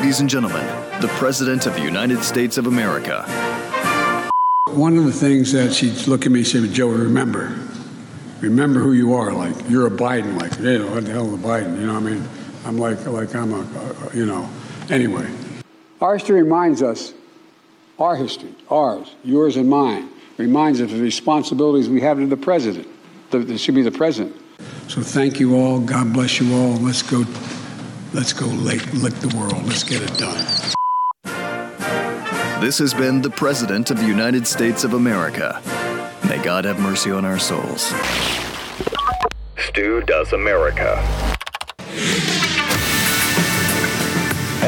[0.00, 0.64] Ladies and gentlemen,
[1.02, 3.22] the President of the United States of America.
[4.70, 7.54] One of the things that she'd look at me and say, Joe, remember,
[8.40, 9.30] remember who you are.
[9.30, 10.40] Like, you're a Biden.
[10.40, 11.78] Like, hey, what the hell is a Biden?
[11.78, 12.28] You know what I mean?
[12.64, 14.48] I'm like, like I'm a, uh, you know.
[14.88, 15.30] Anyway.
[16.00, 17.12] Our history reminds us,
[17.98, 20.08] our history, ours, yours and mine,
[20.38, 22.88] reminds us of the responsibilities we have to the president.
[23.30, 24.34] This should be the president.
[24.88, 25.78] So thank you all.
[25.78, 26.76] God bless you all.
[26.76, 27.22] Let's go
[28.12, 29.64] Let's go lick, lick the world.
[29.66, 30.36] Let's get it done.
[32.60, 35.62] This has been the President of the United States of America.
[36.28, 37.92] May God have mercy on our souls.
[39.56, 40.98] Stu Does America.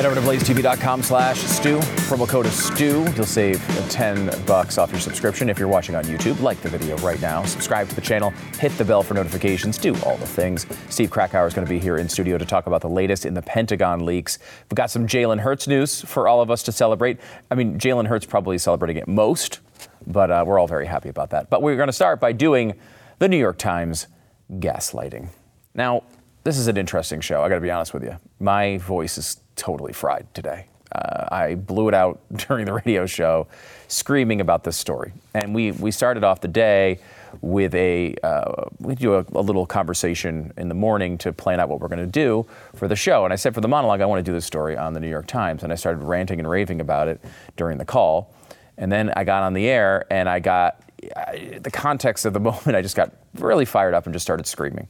[0.02, 1.78] Head over to blazetv.com slash Stu.
[2.08, 3.06] Promo code is stew.
[3.14, 6.40] You'll save 10 bucks off your subscription if you're watching on YouTube.
[6.40, 7.44] Like the video right now.
[7.44, 8.30] Subscribe to the channel.
[8.58, 9.78] Hit the bell for notifications.
[9.78, 10.66] Do all the things.
[10.88, 13.34] Steve Krakauer is going to be here in studio to talk about the latest in
[13.34, 14.40] the Pentagon leaks.
[14.68, 17.20] We've got some Jalen Hurts news for all of us to celebrate.
[17.52, 19.60] I mean, Jalen Hurts probably celebrating it most,
[20.08, 21.48] but uh, we're all very happy about that.
[21.48, 22.74] But we're going to start by doing
[23.20, 24.08] the New York Times
[24.54, 25.28] gaslighting.
[25.76, 26.02] Now,
[26.42, 27.44] this is an interesting show.
[27.44, 28.16] I got to be honest with you.
[28.40, 30.66] My voice is totally fried today.
[30.94, 33.48] Uh, I blew it out during the radio show,
[33.88, 35.12] screaming about this story.
[35.34, 36.98] And we, we started off the day
[37.40, 41.68] with a uh, we do a, a, little conversation in the morning to plan out
[41.70, 43.24] what we're going to do for the show.
[43.24, 45.08] And I said for the monologue, I want to do this story on the New
[45.08, 45.62] York Times.
[45.62, 47.22] And I started ranting and raving about it
[47.56, 48.34] during the call.
[48.76, 50.82] And then I got on the air and I got
[51.16, 52.76] I, the context of the moment.
[52.76, 54.88] I just got really fired up and just started screaming.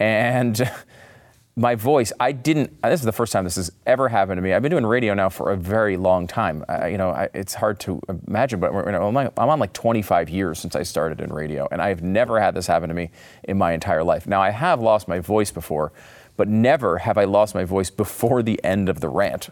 [0.00, 0.58] And
[1.56, 2.76] my voice, I didn't.
[2.82, 4.52] Uh, this is the first time this has ever happened to me.
[4.52, 6.64] I've been doing radio now for a very long time.
[6.68, 9.60] I, you know, I, it's hard to imagine, but you know, I'm, like, I'm on
[9.60, 12.94] like 25 years since I started in radio, and I've never had this happen to
[12.94, 13.10] me
[13.44, 14.26] in my entire life.
[14.26, 15.92] Now, I have lost my voice before,
[16.36, 19.50] but never have I lost my voice before the end of the rant.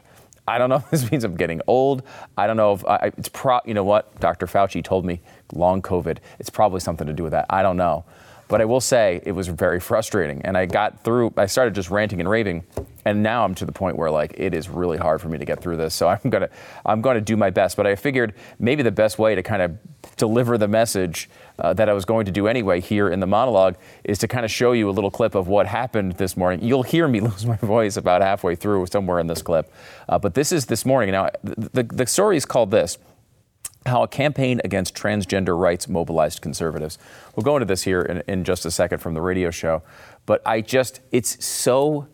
[0.49, 2.03] I don't know if this means I'm getting old.
[2.37, 3.61] I don't know if I, it's pro.
[3.65, 4.19] You know what?
[4.19, 4.47] Dr.
[4.47, 5.21] Fauci told me
[5.53, 6.19] long COVID.
[6.41, 7.47] It's probably something to do with that.
[7.49, 8.05] I don't know.
[8.53, 10.43] But I will say it was very frustrating.
[10.43, 12.65] And I got through, I started just ranting and raving.
[13.07, 15.47] And now I'm to the point where like it is really hard for me to
[15.47, 15.95] get through this.
[15.95, 16.51] So I'm gonna
[16.85, 17.79] I'm gonna do my best.
[17.79, 19.79] But I figured maybe the best way to kind of
[20.19, 23.77] deliver the message uh, that I was going to do anyway here in the monologue
[24.05, 26.63] is to kind of show you a little clip of what happened this morning.
[26.63, 29.73] You'll hear me lose my voice about halfway through somewhere in this clip.
[30.11, 31.13] Uh, but this is this morning.
[31.13, 32.99] Now the, the, the story is called this
[33.87, 36.99] how a campaign against transgender rights mobilized conservatives.
[37.35, 39.83] We'll go into this here in, in, just a second from the radio show,
[40.27, 42.09] but I just, it's so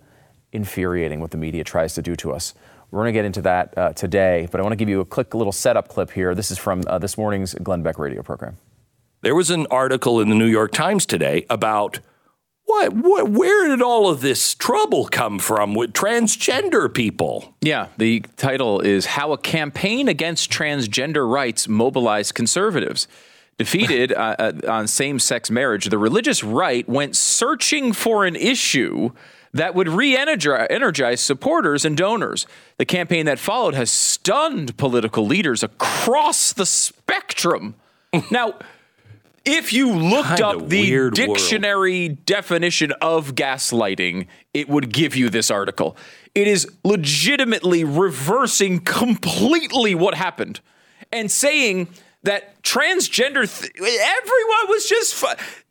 [0.52, 2.54] infuriating what the media tries to do to us.
[2.90, 5.04] We're going to get into that uh, today, but I want to give you a
[5.04, 6.34] quick little setup clip here.
[6.34, 8.56] This is from uh, this morning's Glenn Beck radio program.
[9.20, 12.00] There was an article in the New York Times today about
[12.68, 17.54] what, what, where did all of this trouble come from with transgender people?
[17.62, 23.08] Yeah, the title is How a Campaign Against Transgender Rights Mobilized Conservatives.
[23.56, 29.12] Defeated uh, uh, on same sex marriage, the religious right went searching for an issue
[29.54, 32.46] that would re energize supporters and donors.
[32.76, 37.76] The campaign that followed has stunned political leaders across the spectrum.
[38.30, 38.58] now,
[39.48, 42.26] if you looked kind up the dictionary world.
[42.26, 45.96] definition of gaslighting, it would give you this article.
[46.34, 50.60] It is legitimately reversing completely what happened
[51.12, 51.88] and saying
[52.24, 55.26] that transgender, th- everyone was just, fu-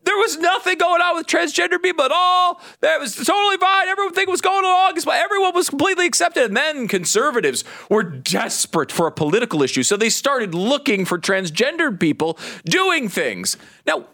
[0.08, 2.62] there was nothing going on with transgender people at all.
[2.80, 3.90] That was totally fine.
[3.90, 4.98] Everything was going along.
[5.12, 6.46] Everyone was completely accepted.
[6.46, 9.84] And then conservatives were desperate for a political issue.
[9.84, 13.58] So they started looking for transgender people doing things.
[13.86, 14.06] Now,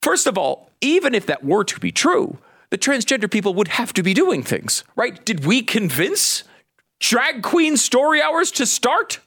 [0.00, 2.38] first of all, even if that were to be true,
[2.70, 5.24] the transgender people would have to be doing things, right?
[5.24, 6.44] Did we convince
[7.00, 9.18] drag queen story hours to start?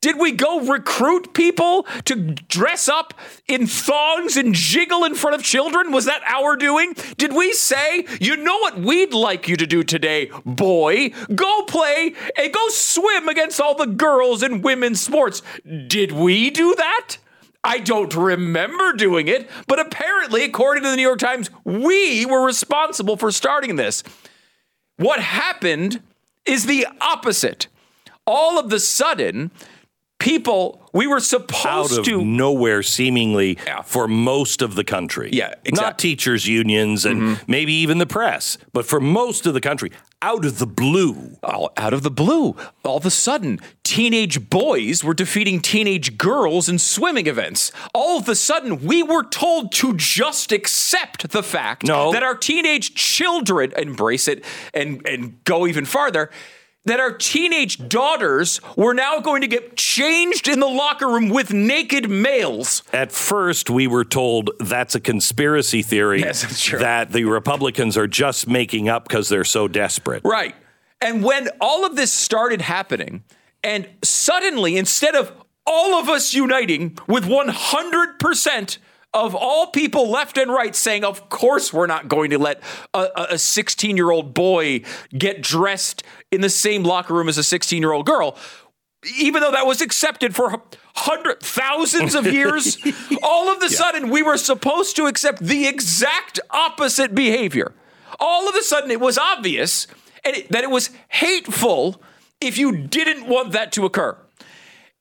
[0.00, 3.12] Did we go recruit people to dress up
[3.46, 5.92] in thongs and jiggle in front of children?
[5.92, 6.94] Was that our doing?
[7.18, 11.10] Did we say, you know what we'd like you to do today, boy?
[11.34, 15.42] Go play and go swim against all the girls in women's sports.
[15.86, 17.18] Did we do that?
[17.62, 22.42] I don't remember doing it, but apparently, according to the New York Times, we were
[22.42, 24.02] responsible for starting this.
[24.96, 26.02] What happened
[26.46, 27.66] is the opposite.
[28.26, 29.50] All of the sudden,
[30.20, 33.82] people we were supposed out of to nowhere seemingly yeah.
[33.82, 35.30] for most of the country.
[35.32, 35.72] Yeah, exactly.
[35.72, 37.50] Not teachers unions and mm-hmm.
[37.50, 39.90] maybe even the press, but for most of the country,
[40.22, 41.36] out of the blue.
[41.42, 42.56] All out of the blue.
[42.84, 47.72] All of a sudden, teenage boys were defeating teenage girls in swimming events.
[47.94, 52.12] All of a sudden, we were told to just accept the fact no.
[52.12, 54.44] that our teenage children embrace it
[54.74, 56.30] and and go even farther
[56.86, 61.52] that our teenage daughters were now going to get changed in the locker room with
[61.52, 62.82] naked males.
[62.92, 66.78] At first, we were told that's a conspiracy theory Yes, true.
[66.78, 70.22] that the Republicans are just making up because they're so desperate.
[70.24, 70.54] Right.
[71.02, 73.24] And when all of this started happening,
[73.62, 75.32] and suddenly, instead of
[75.66, 78.78] all of us uniting with 100%
[79.12, 82.62] of all people left and right saying, of course, we're not going to let
[82.94, 84.82] a 16 year old boy
[85.16, 88.36] get dressed in the same locker room as a 16 year old girl,
[89.18, 90.62] even though that was accepted for
[90.94, 92.78] hundred thousands of years,
[93.22, 97.72] all of a sudden we were supposed to accept the exact opposite behavior.
[98.18, 99.86] All of a sudden it was obvious
[100.24, 102.02] and it, that it was hateful
[102.40, 104.16] if you didn't want that to occur.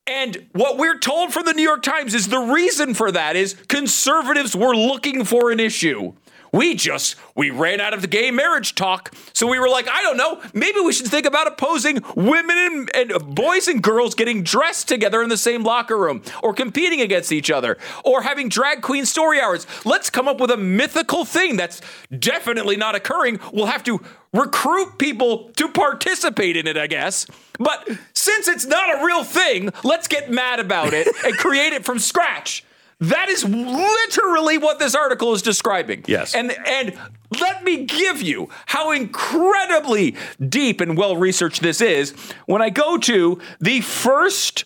[0.10, 3.54] And what we're told from the New York Times is the reason for that is
[3.68, 6.14] conservatives were looking for an issue.
[6.51, 10.01] We just we ran out of the gay marriage talk, so we were like, I
[10.01, 14.44] don't know, maybe we should think about opposing women and, and boys and girls getting
[14.44, 18.81] dressed together in the same locker room, or competing against each other, or having drag
[18.81, 19.68] queen story hours.
[19.86, 21.81] Let's come up with a mythical thing that's
[22.18, 23.40] definitely not occurring.
[23.54, 24.02] We'll have to
[24.34, 27.25] recruit people to participate in it, I guess.
[27.57, 31.84] But since it's not a real thing, let's get mad about it and create it
[31.86, 32.63] from scratch.
[33.01, 36.04] That is literally what this article is describing.
[36.07, 36.36] Yes.
[36.36, 36.98] And and
[37.40, 40.16] let me give you how incredibly
[40.46, 42.12] deep and well researched this is
[42.46, 44.66] when I go to the first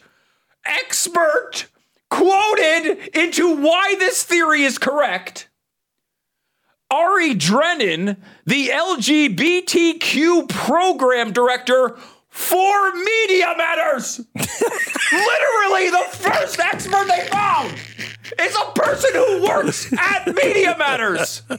[0.65, 1.67] expert
[2.09, 5.49] quoted into why this theory is correct.
[6.89, 11.97] Ari Drennen, the LGBTQ program director
[12.29, 14.19] for Media Matters.
[14.35, 17.42] Literally, the first expert they found
[18.83, 21.43] person who works at Media Matters.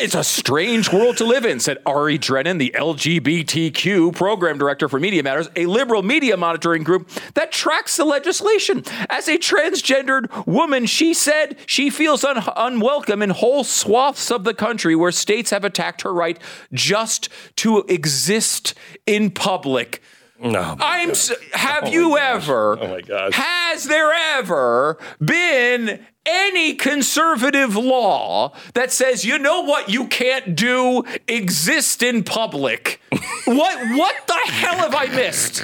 [0.00, 4.98] It's a strange world to live in, said Ari Drennen, the LGBTQ program director for
[4.98, 8.82] Media Matters, a liberal media monitoring group that tracks the legislation.
[9.10, 14.54] As a transgendered woman, she said she feels un- unwelcome in whole swaths of the
[14.54, 16.40] country where states have attacked her right
[16.72, 20.00] just to exist in public.
[20.40, 20.76] No.
[20.78, 21.10] I'm.
[21.10, 22.78] s have you ever?
[22.80, 23.34] Oh my gosh.
[23.34, 31.04] Has there ever been any conservative law that says, you know what, you can't do?
[31.26, 33.00] Exist in public.
[33.46, 33.96] what?
[33.96, 35.62] What the hell have I missed?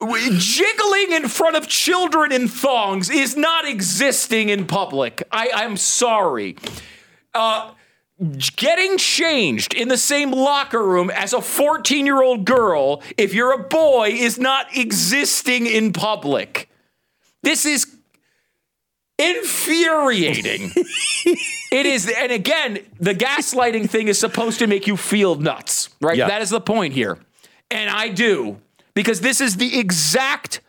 [0.00, 5.22] Jiggling in front of children in thongs is not existing in public.
[5.32, 6.56] I, I'm sorry.
[7.34, 7.72] Uh,
[8.56, 13.52] getting changed in the same locker room as a 14 year old girl, if you're
[13.52, 16.68] a boy, is not existing in public.
[17.42, 17.96] This is
[19.18, 20.72] infuriating.
[21.72, 26.16] it is, and again, the gaslighting thing is supposed to make you feel nuts, right?
[26.16, 26.28] Yeah.
[26.28, 27.18] That is the point here.
[27.70, 28.60] And I do,
[28.94, 30.60] because this is the exact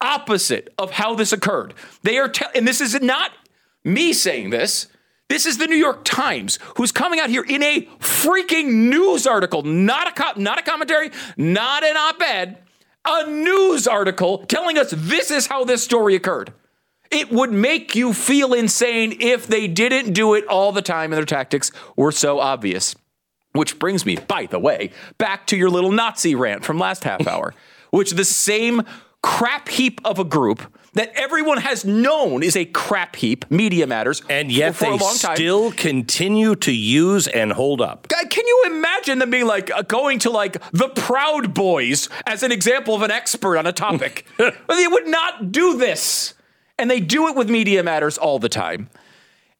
[0.00, 1.74] opposite of how this occurred.
[2.02, 3.32] They are, te- and this is not
[3.84, 4.88] me saying this.
[5.28, 9.62] This is the New York Times, who's coming out here in a freaking news article,
[9.62, 12.58] not a co- not a commentary, not an op-ed,
[13.04, 16.52] a news article telling us this is how this story occurred.
[17.10, 21.18] It would make you feel insane if they didn't do it all the time and
[21.18, 22.94] their tactics were so obvious.
[23.52, 27.26] Which brings me, by the way, back to your little Nazi rant from last half
[27.26, 27.54] hour,
[27.90, 28.82] which the same
[29.22, 30.62] crap heap of a group
[30.96, 34.96] that everyone has known is a crap heap, Media Matters, And yet for, they a
[34.96, 35.36] long time.
[35.36, 38.08] still continue to use and hold up.
[38.08, 42.50] Can you imagine them being like uh, going to like the Proud Boys as an
[42.50, 44.26] example of an expert on a topic?
[44.38, 46.34] They would not do this.
[46.78, 48.90] And they do it with Media Matters all the time.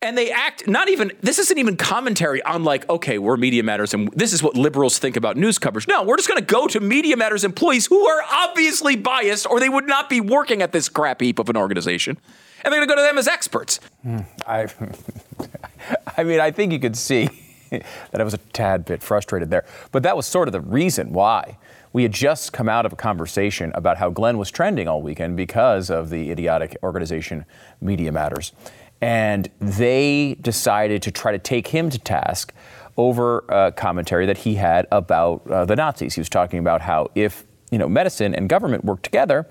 [0.03, 3.95] And they act not even, this isn't even commentary on like, okay, we're Media Matters
[3.95, 5.88] and this is what liberals think about news coverage.
[5.88, 9.59] No, we're just going to go to Media Matters employees who are obviously biased or
[9.59, 12.19] they would not be working at this crap heap of an organization.
[12.62, 13.81] And they're going to go to them as experts.
[14.03, 14.69] Hmm, I,
[16.17, 17.31] I mean, I think you could see
[17.71, 19.65] that I was a tad bit frustrated there.
[19.93, 21.59] But that was sort of the reason why.
[21.93, 25.38] We had just come out of a conversation about how Glenn was trending all weekend
[25.38, 27.47] because of the idiotic organization
[27.81, 28.53] Media Matters.
[29.00, 32.53] And they decided to try to take him to task
[32.97, 36.15] over a commentary that he had about uh, the Nazis.
[36.15, 39.47] He was talking about how if you know medicine and government work together,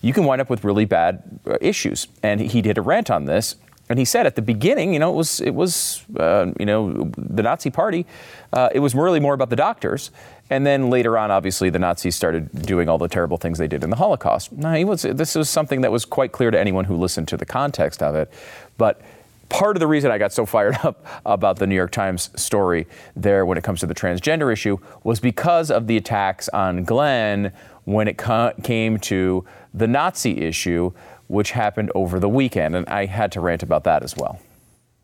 [0.00, 2.06] you can wind up with really bad uh, issues.
[2.22, 3.56] And he did a rant on this.
[3.88, 7.10] And he said at the beginning, you know, it was it was uh, you know
[7.16, 8.06] the Nazi Party.
[8.52, 10.10] Uh, it was really more about the doctors.
[10.50, 13.82] And then later on, obviously, the Nazis started doing all the terrible things they did
[13.82, 14.52] in the Holocaust.
[14.52, 15.02] No, he was.
[15.02, 18.14] This was something that was quite clear to anyone who listened to the context of
[18.14, 18.30] it.
[18.76, 19.00] But
[19.48, 22.86] part of the reason I got so fired up about the New York Times story
[23.16, 27.52] there when it comes to the transgender issue was because of the attacks on Glenn
[27.84, 30.92] when it co- came to the Nazi issue,
[31.28, 32.76] which happened over the weekend.
[32.76, 34.40] And I had to rant about that as well.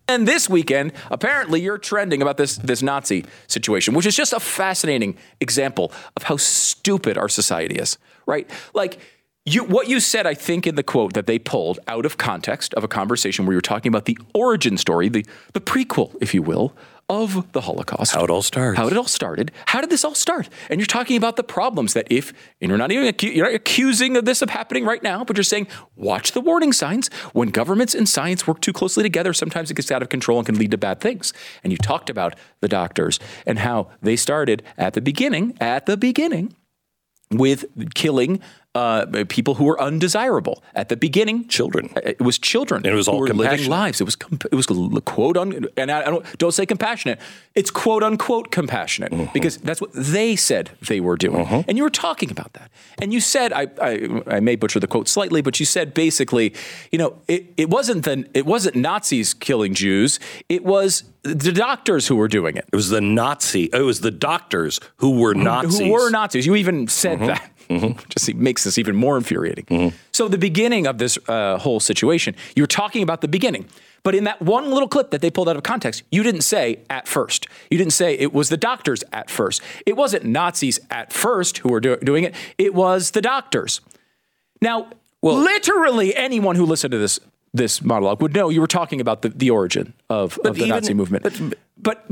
[0.08, 4.40] And this weekend, apparently, you're trending about this this Nazi situation, which is just a
[4.40, 8.50] fascinating example of how stupid our society is, right?
[8.74, 8.98] Like.
[9.46, 12.74] You, what you said, I think, in the quote that they pulled out of context
[12.74, 15.24] of a conversation where you were talking about the origin story, the,
[15.54, 16.74] the prequel, if you will,
[17.10, 18.14] of the Holocaust.
[18.14, 18.78] How it all starts.
[18.78, 19.50] How it all started.
[19.66, 20.48] How did this all start?
[20.70, 23.54] And you're talking about the problems that if, and you're not even acu- you're not
[23.54, 27.08] accusing of this of happening right now, but you're saying, watch the warning signs.
[27.32, 30.46] When governments and science work too closely together, sometimes it gets out of control and
[30.46, 31.32] can lead to bad things.
[31.64, 35.96] And you talked about the doctors and how they started at the beginning, at the
[35.96, 36.54] beginning,
[37.32, 37.64] with
[37.94, 38.40] killing
[38.74, 41.48] uh, people who were undesirable at the beginning.
[41.48, 41.90] Children.
[42.04, 42.86] It was children.
[42.86, 43.68] It was all living compassionate.
[43.70, 44.00] lives.
[44.00, 44.66] It was comp- it was
[45.04, 47.18] quote un and I, I don't don't say compassionate.
[47.56, 49.32] It's quote unquote compassionate Mm-hmm.
[49.32, 51.46] because that's what they said they were doing.
[51.66, 52.70] And you were talking about that.
[53.02, 56.54] And you said I, I I may butcher the quote slightly, but you said basically,
[56.92, 60.20] you know, it, it wasn't the it wasn't Nazis killing Jews.
[60.48, 62.66] It was the doctors who were doing it.
[62.72, 63.64] It was the Nazi.
[63.72, 65.80] It was the doctors who were Nazis.
[65.80, 66.46] Who were Nazis.
[66.46, 67.50] You even said that.
[68.08, 69.92] Just makes this even more infuriating.
[70.12, 73.66] So, the beginning of this uh, whole situation, you were talking about the beginning.
[74.02, 76.80] But in that one little clip that they pulled out of context, you didn't say
[76.88, 77.46] at first.
[77.70, 79.60] You didn't say it was the doctors at first.
[79.84, 83.80] It wasn't Nazis at first who were do- doing it, it was the doctors.
[84.62, 84.90] Now,
[85.22, 87.20] literally anyone who listened to this
[87.52, 90.68] this monologue would know you were talking about the, the origin of, of the even-
[90.68, 91.24] Nazi movement.
[91.76, 92.04] But,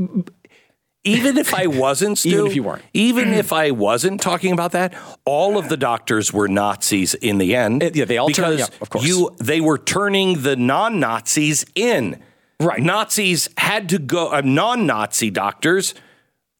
[1.03, 2.83] even if I wasn't, Stu, Even if you weren't.
[2.93, 4.93] even if I wasn't talking about that,
[5.25, 7.83] all of the doctors were Nazis in the end.
[7.83, 9.05] Uh, yeah, they all turned- because yeah, of course.
[9.05, 12.21] you they were turning the non-Nazis in.
[12.61, 12.81] Right.
[12.81, 14.33] Nazis had to go.
[14.33, 15.93] Uh, non-Nazi doctors.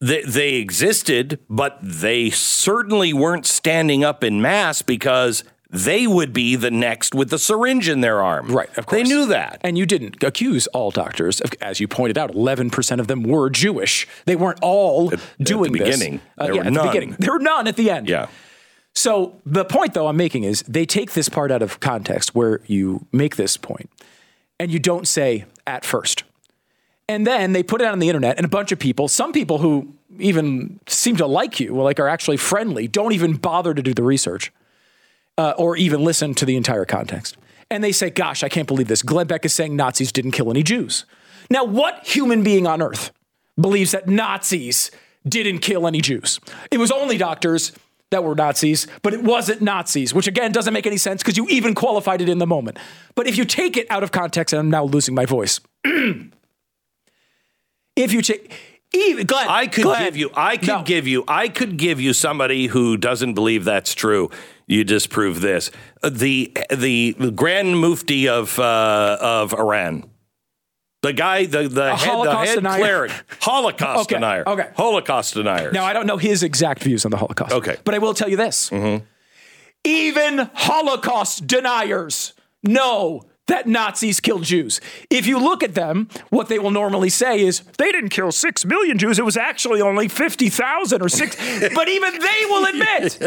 [0.01, 6.55] They, they existed, but they certainly weren't standing up in mass because they would be
[6.55, 8.47] the next with the syringe in their arm.
[8.47, 9.01] Right, of course.
[9.01, 9.59] They knew that.
[9.61, 11.39] And you didn't accuse all doctors.
[11.41, 14.07] of- As you pointed out, 11% of them were Jewish.
[14.25, 15.87] They weren't all doing the this.
[15.99, 16.87] beginning, Uh, there yeah, were at the none.
[16.87, 17.15] beginning.
[17.19, 18.09] There were none at the end.
[18.09, 18.27] Yeah.
[18.95, 22.61] So the point, though, I'm making is they take this part out of context where
[22.65, 23.89] you make this point
[24.59, 26.23] and you don't say at first.
[27.07, 29.31] And then they put it out on the internet, and a bunch of people, some
[29.31, 33.81] people who even seem to like you, like are actually friendly, don't even bother to
[33.81, 34.51] do the research
[35.39, 37.37] uh, or even listen to the entire context.
[37.71, 39.01] And they say, Gosh, I can't believe this.
[39.01, 41.05] Glenn Beck is saying Nazis didn't kill any Jews.
[41.49, 43.11] Now, what human being on earth
[43.59, 44.91] believes that Nazis
[45.27, 46.39] didn't kill any Jews?
[46.69, 47.71] It was only doctors
[48.11, 51.47] that were Nazis, but it wasn't Nazis, which again doesn't make any sense because you
[51.47, 52.77] even qualified it in the moment.
[53.15, 55.61] But if you take it out of context, and I'm now losing my voice.
[57.95, 58.51] if you take,
[58.93, 60.83] even Glenn, I could Glenn, give you, I could no.
[60.83, 64.31] give you, I could give you somebody who doesn't believe that's true.
[64.69, 65.71] You disprove this.
[66.03, 70.09] Uh, The the Grand Mufti of uh, of Iran,
[71.01, 72.77] the guy, the the head, the Holocaust head denier?
[72.79, 73.11] cleric,
[73.41, 74.69] Holocaust Okay, denier, okay.
[74.75, 75.71] Holocaust denier.
[75.71, 77.51] Now, I don't know his exact views on the Holocaust.
[77.51, 77.77] Okay.
[77.83, 78.71] But I will tell you this.
[79.83, 82.33] Even Holocaust deniers
[82.63, 84.79] know that Nazis killed Jews.
[85.09, 88.65] If you look at them, what they will normally say is, they didn't kill six
[88.65, 89.19] million Jews.
[89.19, 91.35] It was actually only 50,000 or six.
[91.75, 93.19] but even they will admit,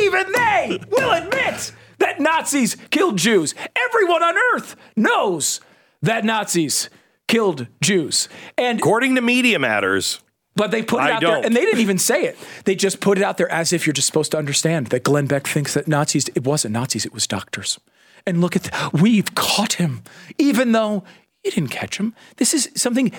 [0.00, 3.54] even they will admit that Nazis killed Jews.
[3.76, 5.60] Everyone on earth knows
[6.02, 6.90] that Nazis
[7.28, 8.28] killed Jews.
[8.58, 10.20] And According to Media Matters,
[10.56, 12.38] but they put it I out there, and they didn't even say it.
[12.64, 15.26] They just put it out there as if you're just supposed to understand that Glenn
[15.26, 17.80] Beck thinks that Nazis, it wasn't Nazis, it was doctors.
[18.26, 20.02] And look at, th- we've caught him,
[20.38, 21.04] even though
[21.44, 22.14] you didn't catch him.
[22.36, 23.12] This is something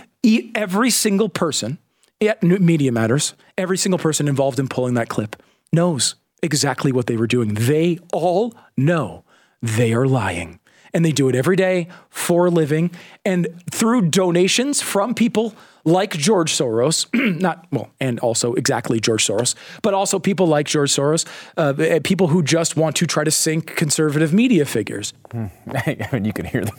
[0.56, 1.78] every single person
[2.22, 5.36] at Media Matters, every single person involved in pulling that clip
[5.72, 7.54] knows exactly what they were doing.
[7.54, 9.24] They all know
[9.62, 10.60] they are lying.
[10.96, 12.90] And they do it every day for a living
[13.24, 17.06] and through donations from people like George Soros,
[17.40, 21.26] not, well, and also exactly George Soros, but also people like George Soros,
[21.58, 25.14] uh, people who just want to try to sink conservative media figures.
[25.34, 26.74] I mean, you can hear the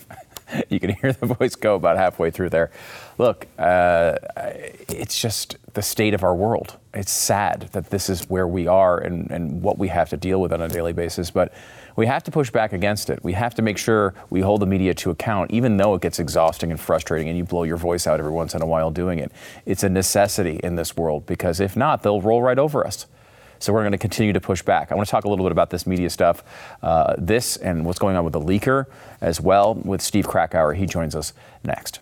[0.68, 2.70] you can hear the voice go about halfway through there.
[3.18, 4.16] Look, uh,
[4.88, 6.76] it's just the state of our world.
[6.94, 10.40] It's sad that this is where we are and, and what we have to deal
[10.40, 11.52] with on a daily basis, but
[11.96, 13.24] we have to push back against it.
[13.24, 16.18] We have to make sure we hold the media to account, even though it gets
[16.18, 19.18] exhausting and frustrating and you blow your voice out every once in a while doing
[19.18, 19.32] it.
[19.64, 23.06] It's a necessity in this world because if not, they'll roll right over us.
[23.58, 24.92] So we're going to continue to push back.
[24.92, 26.44] I want to talk a little bit about this media stuff,
[26.82, 28.84] uh, this and what's going on with the leaker
[29.22, 30.74] as well with Steve Krakauer.
[30.74, 31.32] He joins us
[31.64, 32.00] next.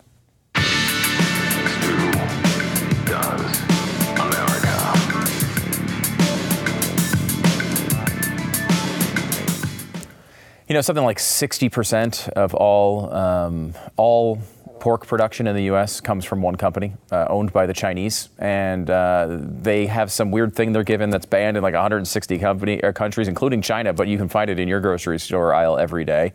[10.75, 14.39] Know, something like 60% of all um, all
[14.79, 16.01] pork production in the U.S.
[16.01, 20.55] comes from one company uh, owned by the Chinese, and uh, they have some weird
[20.55, 23.93] thing they're given that's banned in like 160 company uh, countries, including China.
[23.93, 26.33] But you can find it in your grocery store aisle every day.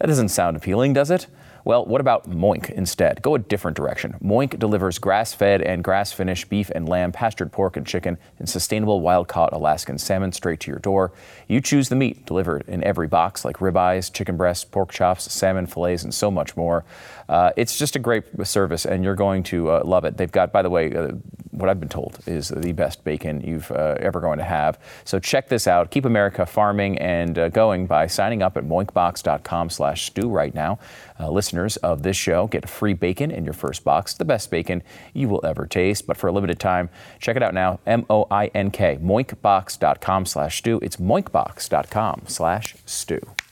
[0.00, 1.26] That doesn't sound appealing, does it?
[1.66, 3.22] Well, what about Moink instead?
[3.22, 4.16] Go a different direction.
[4.22, 8.46] Moink delivers grass fed and grass finished beef and lamb, pastured pork and chicken, and
[8.46, 11.12] sustainable wild caught Alaskan salmon straight to your door.
[11.48, 15.64] You choose the meat delivered in every box, like ribeyes, chicken breasts, pork chops, salmon
[15.64, 16.84] fillets, and so much more.
[17.28, 20.16] Uh, it's just a great service, and you're going to uh, love it.
[20.16, 21.12] They've got, by the way, uh,
[21.50, 24.78] what I've been told is the best bacon you've uh, ever going to have.
[25.04, 25.90] So check this out.
[25.90, 30.78] Keep America farming and uh, going by signing up at moinkbox.com/stew right now.
[31.20, 34.82] Listeners of this show get free bacon in your first box, the best bacon
[35.14, 36.06] you will ever taste.
[36.06, 36.90] But for a limited time,
[37.20, 37.78] check it out now.
[37.86, 40.80] M O I N K moinkbox.com/stew.
[40.82, 43.43] It's moinkbox.com/stew.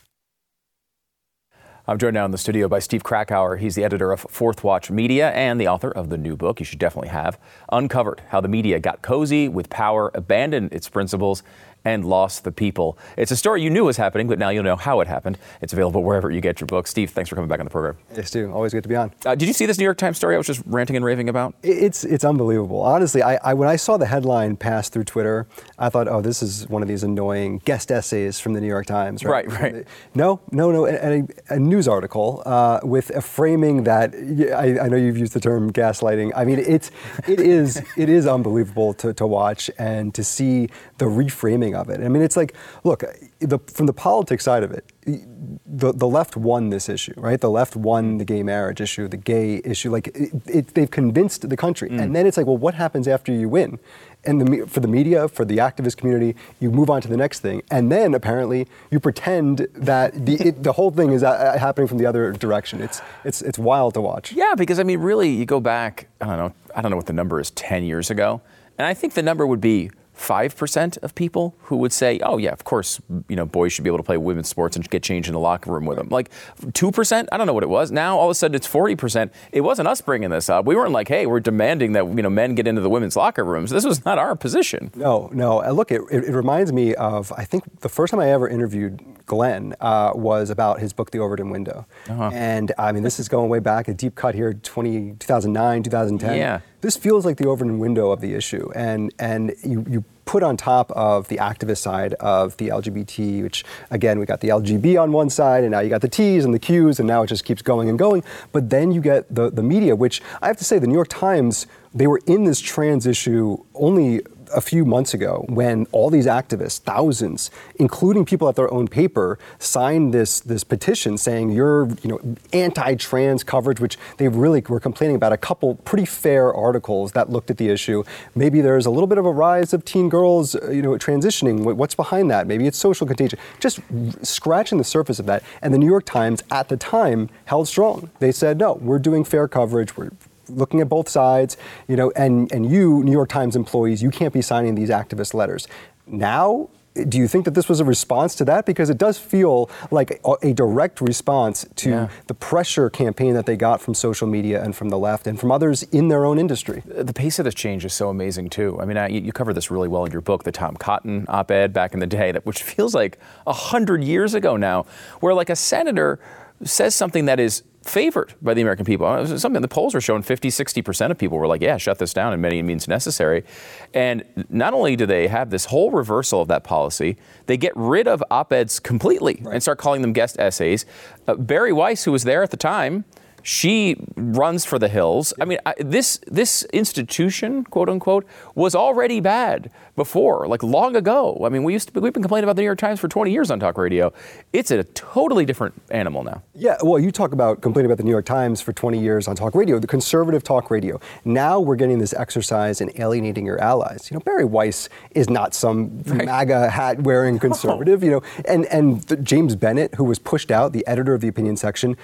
[1.88, 3.56] I'm joined now in the studio by Steve Krakauer.
[3.56, 6.64] He's the editor of Fourth Watch Media and the author of the new book you
[6.64, 7.40] should definitely have,
[7.72, 11.42] Uncovered How the Media Got Cozy with Power, Abandoned Its Principles,
[11.84, 12.98] and lost the people.
[13.16, 15.38] It's a story you knew was happening, but now you'll know how it happened.
[15.60, 16.90] It's available wherever you get your books.
[16.90, 17.96] Steve, thanks for coming back on the program.
[18.14, 18.50] Yes, Stu.
[18.52, 19.12] Always good to be on.
[19.24, 21.28] Uh, did you see this New York Times story I was just ranting and raving
[21.28, 21.54] about?
[21.62, 22.82] It's it's unbelievable.
[22.82, 25.46] Honestly, I, I when I saw the headline pass through Twitter,
[25.78, 28.86] I thought, oh, this is one of these annoying guest essays from the New York
[28.86, 29.24] Times.
[29.24, 29.74] Right, right.
[29.74, 29.86] right.
[30.14, 30.86] No, no, no.
[30.86, 35.40] A, a news article uh, with a framing that I, I, know you've used the
[35.40, 36.32] term gaslighting.
[36.36, 36.90] I mean, it's
[37.26, 42.00] it is it is unbelievable to, to watch and to see the reframing of it.
[42.00, 43.04] I mean, it's like look,
[43.40, 47.40] the, from the politics side of it, the, the left won this issue, right?
[47.40, 49.90] The left won the gay marriage issue, the gay issue.
[49.90, 51.90] Like, it, it, they've convinced the country.
[51.90, 52.00] Mm.
[52.00, 53.78] And then it's like, well, what happens after you win?
[54.24, 57.40] And the, for the media, for the activist community, you move on to the next
[57.40, 57.62] thing.
[57.70, 61.98] And then apparently you pretend that the, it, the whole thing is uh, happening from
[61.98, 62.80] the other direction.
[62.80, 64.32] It's, it's, it's wild to watch.
[64.32, 67.06] Yeah, because I mean, really, you go back, I don't know, I don't know what
[67.06, 68.40] the number is 10 years ago.
[68.78, 69.90] And I think the number would be
[70.22, 73.90] 5% of people who would say, oh, yeah, of course, you know, boys should be
[73.90, 76.08] able to play women's sports and get changed in the locker room with them.
[76.10, 76.30] Like
[76.60, 77.90] 2%, I don't know what it was.
[77.90, 79.30] Now all of a sudden it's 40%.
[79.50, 80.64] It wasn't us bringing this up.
[80.64, 83.44] We weren't like, hey, we're demanding that, you know, men get into the women's locker
[83.44, 83.70] rooms.
[83.70, 84.92] This was not our position.
[84.94, 85.62] No, no.
[85.62, 89.04] Uh, look, it, it reminds me of, I think the first time I ever interviewed
[89.26, 91.86] Glenn uh, was about his book, The Overton Window.
[92.08, 92.30] Uh-huh.
[92.32, 96.36] And I mean, this is going way back, a deep cut here, 20, 2009, 2010.
[96.36, 96.60] Yeah.
[96.80, 98.70] This feels like the Overton window of the issue.
[98.74, 103.64] And, and you, you put on top of the activist side of the LGBT, which
[103.90, 106.54] again, we got the LGB on one side, and now you got the T's and
[106.54, 108.22] the Q's, and now it just keeps going and going.
[108.52, 111.08] But then you get the, the media, which I have to say, the New York
[111.08, 114.20] Times, they were in this trans issue only
[114.54, 119.38] a few months ago when all these activists, thousands, including people at their own paper,
[119.58, 122.20] signed this this petition saying you're you know
[122.52, 125.32] anti-trans coverage, which they really were complaining about.
[125.32, 128.04] A couple pretty fair articles that looked at the issue.
[128.34, 131.62] Maybe there's a little bit of a rise of teen girls, uh, you know, transitioning.
[131.74, 132.46] What's behind that?
[132.46, 133.38] Maybe it's social contagion.
[133.60, 133.80] Just
[134.22, 135.42] scratching the surface of that.
[135.60, 138.10] And the New York Times at the time held strong.
[138.18, 139.96] They said, no, we're doing fair coverage.
[139.96, 140.10] We're
[140.54, 141.56] looking at both sides,
[141.88, 145.34] you know, and, and you, New York Times employees, you can't be signing these activist
[145.34, 145.66] letters.
[146.06, 146.68] Now,
[147.08, 148.66] do you think that this was a response to that?
[148.66, 152.08] Because it does feel like a, a direct response to yeah.
[152.26, 155.50] the pressure campaign that they got from social media and from the left and from
[155.50, 156.82] others in their own industry.
[156.86, 158.78] The pace of this change is so amazing, too.
[158.80, 161.50] I mean, I, you cover this really well in your book, the Tom Cotton op
[161.50, 164.84] ed back in the day, that, which feels like 100 years ago now,
[165.20, 166.18] where like a senator
[166.62, 169.26] says something that is favored by the American people.
[169.38, 172.32] Something the polls are showing 50, 60% of people were like, yeah, shut this down
[172.32, 173.44] in many means necessary.
[173.92, 177.16] And not only do they have this whole reversal of that policy,
[177.46, 179.54] they get rid of op eds completely right.
[179.54, 180.86] and start calling them guest essays.
[181.26, 183.04] Uh, Bari Weiss, who was there at the time,
[183.42, 185.34] she runs for the hills.
[185.40, 191.42] I mean, I, this this institution, quote unquote, was already bad before, like long ago.
[191.44, 193.30] I mean, we used to, we've been complaining about the New York Times for 20
[193.30, 194.12] years on talk radio.
[194.52, 196.42] It's a totally different animal now.
[196.54, 199.36] Yeah, well, you talk about complaining about the New York Times for 20 years on
[199.36, 200.98] talk radio, the conservative talk radio.
[201.24, 204.10] Now we're getting this exercise in alienating your allies.
[204.10, 206.24] You know, Bari Weiss is not some right.
[206.24, 208.02] MAGA hat wearing conservative.
[208.02, 211.28] You know, and and the, James Bennet, who was pushed out, the editor of the
[211.28, 211.96] opinion section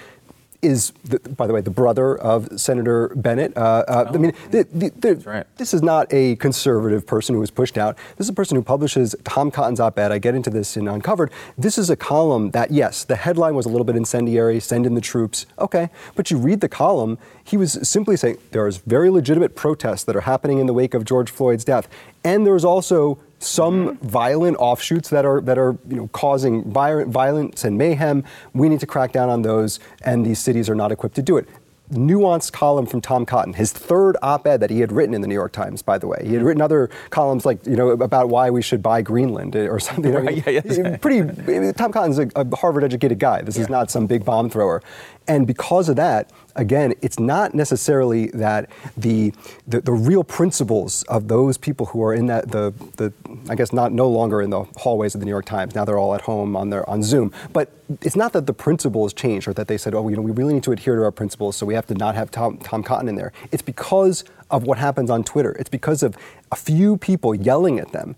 [0.61, 3.55] is, the, by the way, the brother of Senator Bennet.
[3.55, 5.45] Uh, uh, I mean, the, the, the, right.
[5.57, 7.97] this is not a conservative person who was pushed out.
[8.17, 10.11] This is a person who publishes Tom Cotton's op-ed.
[10.11, 11.31] I get into this in Uncovered.
[11.57, 14.95] This is a column that, yes, the headline was a little bit incendiary, send in
[14.95, 15.45] the troops.
[15.59, 20.03] Okay, but you read the column, he was simply saying there is very legitimate protests
[20.03, 21.87] that are happening in the wake of George Floyd's death,
[22.23, 27.77] and there's also some violent offshoots that are that are you know causing violence and
[27.77, 28.23] mayhem.
[28.53, 31.37] We need to crack down on those, and these cities are not equipped to do
[31.37, 31.47] it
[31.91, 35.33] nuanced column from Tom Cotton, his third op-ed that he had written in the New
[35.33, 36.21] York Times, by the way.
[36.23, 39.67] He had written other columns like, you know, about why we should buy Greenland eh,
[39.67, 40.13] or something.
[40.13, 40.97] Right, yeah, yeah.
[40.97, 43.41] Pretty, Tom Cotton's a, a Harvard-educated guy.
[43.41, 43.63] This yeah.
[43.63, 44.81] is not some big bomb thrower.
[45.29, 49.31] And because of that, again, it's not necessarily that the,
[49.67, 53.13] the, the real principles of those people who are in that the the
[53.47, 55.75] I guess not no longer in the hallways of the New York Times.
[55.75, 57.31] Now they're all at home on their on Zoom.
[57.53, 60.31] But it's not that the principles changed or that they said, oh, you know, we
[60.31, 62.81] really need to adhere to our principles, so we have to not have Tom, Tom
[62.81, 63.31] Cotton in there.
[63.51, 65.51] It's because of what happens on Twitter.
[65.59, 66.17] It's because of
[66.51, 68.15] a few people yelling at them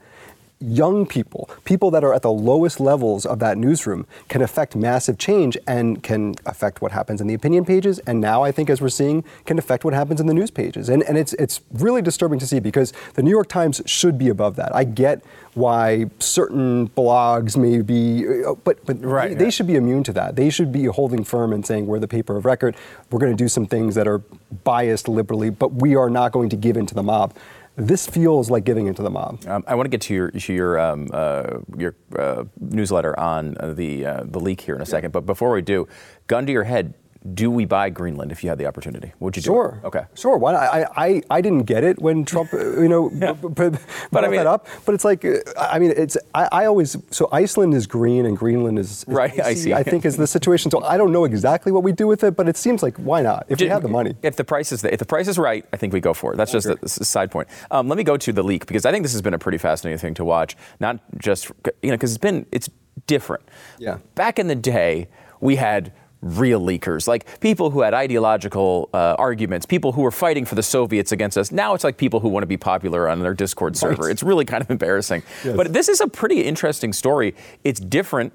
[0.62, 5.18] young people, people that are at the lowest levels of that newsroom, can affect massive
[5.18, 8.00] change and can affect what happens in the opinion pages.
[8.00, 10.90] And now, I think, as we're seeing, can affect what happens in the news pages.
[10.90, 14.30] And, and it's, it's really disturbing to see because the New York Times should be
[14.30, 14.76] above that.
[14.76, 19.40] I get why certain blogs may be, uh, but, but right, they, yeah.
[19.40, 20.36] they should be immune to that.
[20.36, 22.76] They should be holding firm and saying, we're the paper of record.
[23.10, 24.20] We're going to do some things that are
[24.64, 27.34] biased liberally, but we are not going to give in to the mob.
[27.76, 29.46] This feels like giving into the mob.
[29.48, 33.56] Um, I want to get to your to your um, uh, your uh, newsletter on
[33.76, 35.88] the uh, the leak here in a second, but before we do,
[36.28, 36.96] gun to your head
[37.34, 39.14] do we buy Greenland if you had the opportunity?
[39.20, 39.80] Would you do sure.
[39.84, 39.88] it?
[39.88, 40.06] Okay.
[40.16, 40.38] Sure.
[40.38, 40.64] Why not?
[40.64, 43.34] I, I, I didn't get it when Trump, you know, yeah.
[43.34, 43.78] b- b-
[44.12, 44.68] but I mean, that up.
[44.86, 48.36] But it's like, uh, I mean, it's, I, I always, so Iceland is green and
[48.36, 49.40] Greenland is, is right.
[49.40, 49.72] I see.
[49.72, 50.72] I think is the situation.
[50.72, 53.22] So I don't know exactly what we do with it, but it seems like why
[53.22, 53.46] not?
[53.50, 54.16] If Did, we have the money.
[54.24, 56.38] If the price is, if the price is right, I think we go for it.
[56.38, 57.48] That's just a, a, side point.
[57.70, 59.60] Um, let me go to the leak because I think this has been a pretty
[59.60, 60.58] fascinating thing to watch.
[60.80, 61.52] Not just,
[61.84, 62.70] you know, because it's been, it's
[63.06, 63.44] different.
[63.78, 64.00] Yeah.
[64.16, 65.08] Back in the day,
[65.40, 70.46] we had real leakers, like people who had ideological uh, arguments, people who were fighting
[70.46, 71.52] for the Soviets against us.
[71.52, 74.04] Now it's like people who want to be popular on their Discord server.
[74.04, 74.12] Right.
[74.12, 75.24] It's really kind of embarrassing.
[75.44, 75.56] Yes.
[75.56, 77.36] But this is a pretty interesting story.
[77.64, 78.34] It's different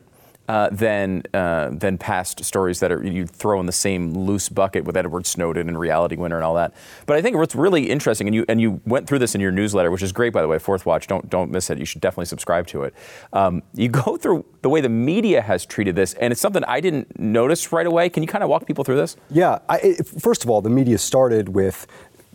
[0.49, 4.85] uh, than uh, than past stories that are you throw in the same loose bucket
[4.85, 6.75] with Edward Snowden and Reality Winner and all that.
[7.07, 9.53] But I think what's really interesting, and you and you went through this in your
[9.53, 10.59] newsletter, which is great by the way.
[10.59, 11.79] Fourth Watch, don't don't miss it.
[11.79, 12.95] You should definitely subscribe to it.
[13.33, 16.81] Um, you go through the way the media has treated this, and it's something I
[16.81, 18.09] didn't notice right away.
[18.09, 19.17] Can you kind of walk people through this?
[19.31, 19.59] Yeah.
[19.69, 21.87] I, first of all, the media started with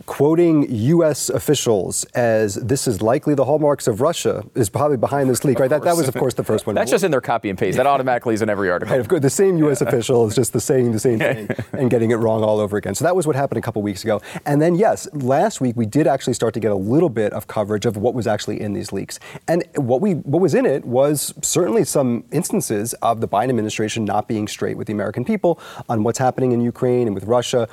[0.06, 1.28] quoting U.S.
[1.28, 5.70] officials as this is likely the hallmarks of Russia is probably behind this leak, right?
[5.70, 6.74] That, that was, of course, the first one.
[6.74, 7.76] That's just in their copy and paste.
[7.76, 8.92] That automatically is in every article.
[8.92, 9.80] Right, of course, the same U.S.
[9.80, 12.94] official is just the saying the same thing and getting it wrong all over again.
[12.94, 14.20] So that was what happened a couple weeks ago.
[14.44, 17.46] And then, yes, last week we did actually start to get a little bit of
[17.46, 19.20] coverage of what was actually in these leaks.
[19.48, 24.04] And what we what was in it was certainly some instances of the Biden administration
[24.04, 27.68] not being straight with the American people on what's happening in Ukraine and with Russia,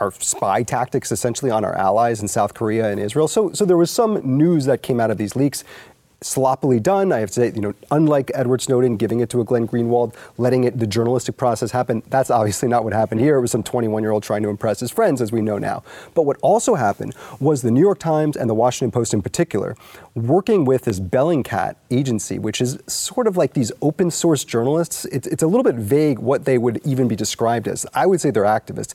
[0.00, 3.28] our spy tactics essentially on our allies in South Korea and Israel.
[3.28, 5.64] So, so there was some news that came out of these leaks
[6.22, 7.12] sloppily done.
[7.12, 10.14] I have to say, you know, unlike Edward Snowden giving it to a Glenn Greenwald,
[10.38, 12.02] letting it the journalistic process happen.
[12.08, 13.36] That's obviously not what happened here.
[13.36, 15.82] It was some 21 year old trying to impress his friends, as we know now.
[16.14, 19.76] But what also happened was the New York Times and the Washington Post in particular,
[20.14, 25.06] working with this Bellingcat agency, which is sort of like these open source journalists.
[25.06, 27.86] It's, it's a little bit vague what they would even be described as.
[27.94, 28.94] I would say they're activists.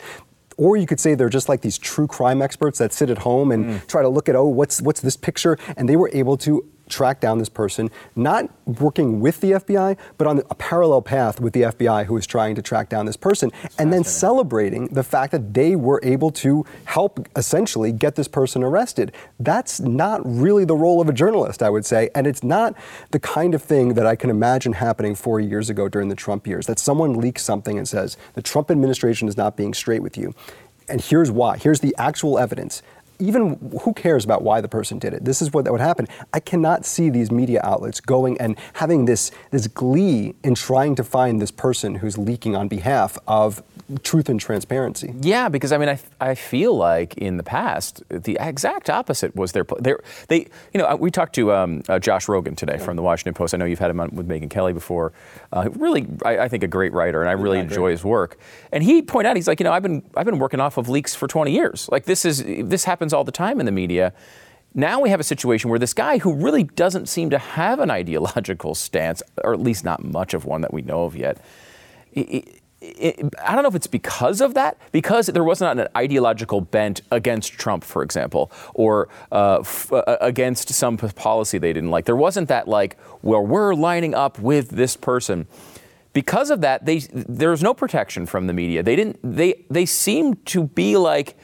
[0.57, 3.51] Or you could say they're just like these true crime experts that sit at home
[3.51, 3.87] and mm.
[3.87, 5.57] try to look at, oh, what's, what's this picture?
[5.75, 10.27] And they were able to track down this person, not working with the FBI, but
[10.27, 13.51] on a parallel path with the FBI who is trying to track down this person,
[13.61, 18.27] That's and then celebrating the fact that they were able to help essentially get this
[18.27, 19.11] person arrested.
[19.39, 22.75] That's not really the role of a journalist, I would say, and it's not
[23.11, 26.47] the kind of thing that I can imagine happening four years ago during the Trump
[26.47, 30.17] years, that someone leaks something and says, the Trump administration is not being straight with
[30.17, 30.33] you.
[30.87, 31.57] And here's why.
[31.57, 32.83] Here's the actual evidence
[33.19, 35.25] even who cares about why the person did it?
[35.25, 36.07] This is what that would happen.
[36.33, 41.03] I cannot see these media outlets going and having this this glee in trying to
[41.03, 43.63] find this person who's leaking on behalf of
[44.03, 45.13] truth and transparency.
[45.21, 49.51] Yeah, because I mean, I, I feel like in the past the exact opposite was
[49.51, 49.95] their they
[50.27, 50.39] they
[50.73, 53.53] you know we talked to um, uh, Josh Rogin today from the Washington Post.
[53.53, 55.13] I know you've had him on with Megyn Kelly before.
[55.51, 57.91] Uh, really, I, I, think a great writer, and I really yeah, enjoy great.
[57.91, 58.37] his work.
[58.71, 60.89] And he pointed out, he's like, you know, I've been I've been working off of
[60.89, 61.87] leaks for 20 years.
[61.91, 64.13] Like this is this happens all the time in the media.
[64.73, 67.89] Now we have a situation where this guy who really doesn't seem to have an
[68.01, 71.41] ideological stance, or at least not much of one that we know of yet,
[72.13, 72.61] it,
[73.43, 77.01] I don't know if it's because of that, because there was not an ideological bent
[77.11, 82.05] against Trump, for example, or uh, f- uh, against some policy they didn't like.
[82.05, 85.47] There wasn't that like, well, we're lining up with this person.
[86.13, 88.81] Because of that, they there's no protection from the media.
[88.81, 89.19] They didn't.
[89.21, 91.37] They they seemed to be like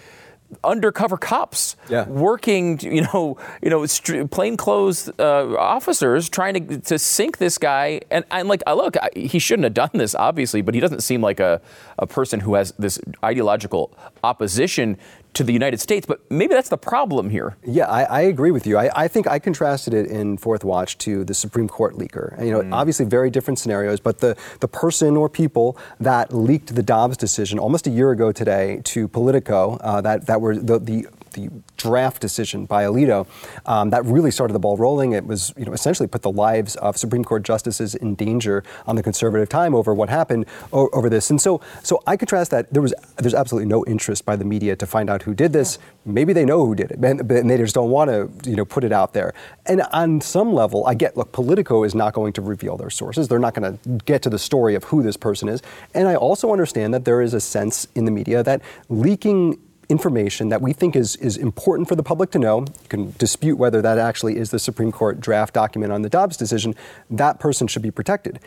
[0.64, 2.08] undercover cops Yeah.
[2.08, 8.02] working, you know, you know, str- plainclothes uh, officers trying to to sink this guy.
[8.12, 11.22] And I'm like, look, I, he shouldn't have done this, obviously, but he doesn't seem
[11.22, 11.62] like a,
[12.00, 13.92] a person who has this ideological
[14.24, 14.98] opposition
[15.34, 16.06] to the United States.
[16.06, 17.58] But maybe that's the problem here.
[17.64, 18.78] Yeah, I, I agree with you.
[18.78, 22.38] I, I think I contrasted it in Fourth Watch to the Supreme Court leaker.
[22.38, 26.76] And, you know, obviously very different scenarios, but the, the person or people that leaked
[26.76, 30.80] the Dobbs decision almost a year ago today to Politico, uh, that, that were the,
[30.80, 33.28] the the draft decision by Alito
[33.66, 35.14] um, that really started the ball rolling.
[35.14, 38.96] It was, you know, essentially put the lives of Supreme Court justices in danger on
[38.96, 41.30] the conservative time over what happened o- over this.
[41.30, 44.76] And so, so I contrast that there was there's absolutely no interest by the media
[44.76, 45.80] to find out who did this.
[46.06, 48.66] Maybe they know who did it, and, but they just don't want to, you know,
[48.66, 49.34] put it out there.
[49.66, 51.16] And on some level, I get.
[51.16, 53.28] Look, Politico is not going to reveal their sources.
[53.28, 55.62] They're not going to get to the story of who this person is.
[55.94, 59.60] And I also understand that there is a sense in the media that leaking
[59.92, 62.62] information that we think is, is important for the public to know.
[62.62, 66.38] You can dispute whether that actually is the Supreme Court draft document on the Dobbs
[66.38, 66.74] decision.
[67.10, 68.40] That person should be protected.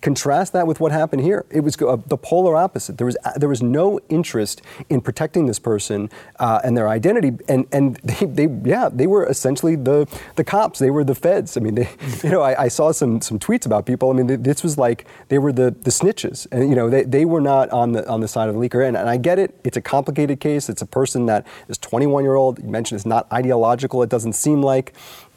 [0.00, 1.44] Contrast that with what happened here.
[1.50, 2.98] It was uh, the polar opposite.
[2.98, 7.32] There was uh, there was no interest in protecting this person uh, and their identity,
[7.48, 10.78] and and they, they yeah they were essentially the the cops.
[10.78, 11.56] They were the feds.
[11.56, 11.88] I mean, they,
[12.22, 14.10] you know, I, I saw some some tweets about people.
[14.10, 17.02] I mean, th- this was like they were the the snitches, and you know, they,
[17.02, 18.86] they were not on the on the side of the leaker.
[18.86, 19.58] And, and I get it.
[19.64, 20.68] It's a complicated case.
[20.68, 22.58] It's a person that is 21 year old.
[22.60, 24.02] You mentioned it's not ideological.
[24.02, 24.94] It doesn't seem like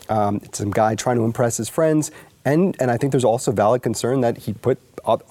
[0.09, 2.11] um, it's some guy trying to impress his friends.
[2.45, 4.77] And and I think there's also valid concern that he put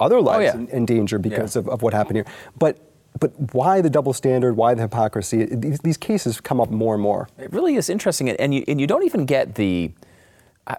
[0.01, 0.55] other lives yeah.
[0.55, 1.61] in, in danger because Yeah.
[1.61, 2.27] of, of what happened here.
[2.59, 2.79] But
[3.21, 4.57] but why the double standard?
[4.57, 5.45] Why the hypocrisy?
[5.45, 7.29] These, these cases come up more and more.
[7.39, 9.93] It really is interesting, and you and you don't even get the.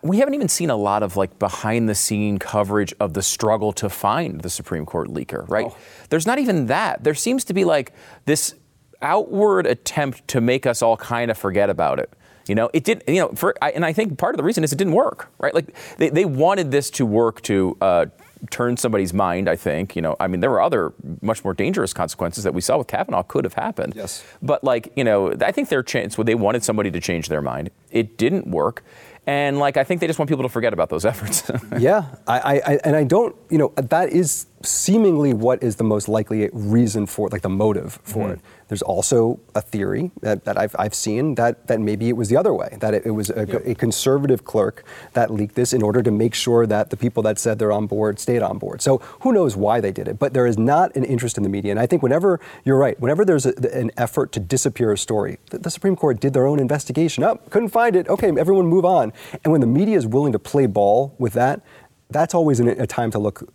[0.01, 3.71] We haven't even seen a lot of like behind the scene coverage of the struggle
[3.73, 5.71] to find the Supreme Court leaker, right?
[6.09, 7.03] There's not even that.
[7.03, 7.93] There seems to be like
[8.25, 8.55] this
[9.01, 12.09] outward attempt to make us all kind of forget about it.
[12.47, 14.63] You know, it didn't, You know, for I, and I think part of the reason
[14.63, 15.53] is it didn't work, right?
[15.53, 18.05] Like they, they wanted this to work to uh,
[18.51, 19.49] turn somebody's mind.
[19.49, 19.95] I think.
[19.95, 22.87] You know, I mean, there were other much more dangerous consequences that we saw with
[22.87, 23.93] Kavanaugh could have happened.
[23.95, 24.23] Yes.
[24.43, 27.41] But like, you know, I think their chance, well, they wanted somebody to change their
[27.41, 27.71] mind.
[27.89, 28.83] It didn't work.
[29.27, 31.49] And like, I think they just want people to forget about those efforts.
[31.79, 36.07] yeah, I, I, and I don't, you know, that is seemingly what is the most
[36.07, 38.39] likely reason for, like the motive for it.
[38.39, 38.47] Mm-hmm.
[38.67, 42.37] There's also a theory that, that I've, I've seen that, that maybe it was the
[42.37, 44.83] other way, that it, it was a, a conservative clerk
[45.13, 47.85] that leaked this in order to make sure that the people that said they're on
[47.85, 48.81] board stayed on board.
[48.81, 51.49] So who knows why they did it, but there is not an interest in the
[51.49, 51.71] media.
[51.71, 55.37] And I think whenever, you're right, whenever there's a, an effort to disappear a story,
[55.51, 57.23] the, the Supreme Court did their own investigation.
[57.23, 58.07] Up, oh, couldn't find it.
[58.07, 59.13] Okay, everyone move on.
[59.43, 61.61] And when the media is willing to play ball with that,
[62.09, 63.51] that's always an, a time to look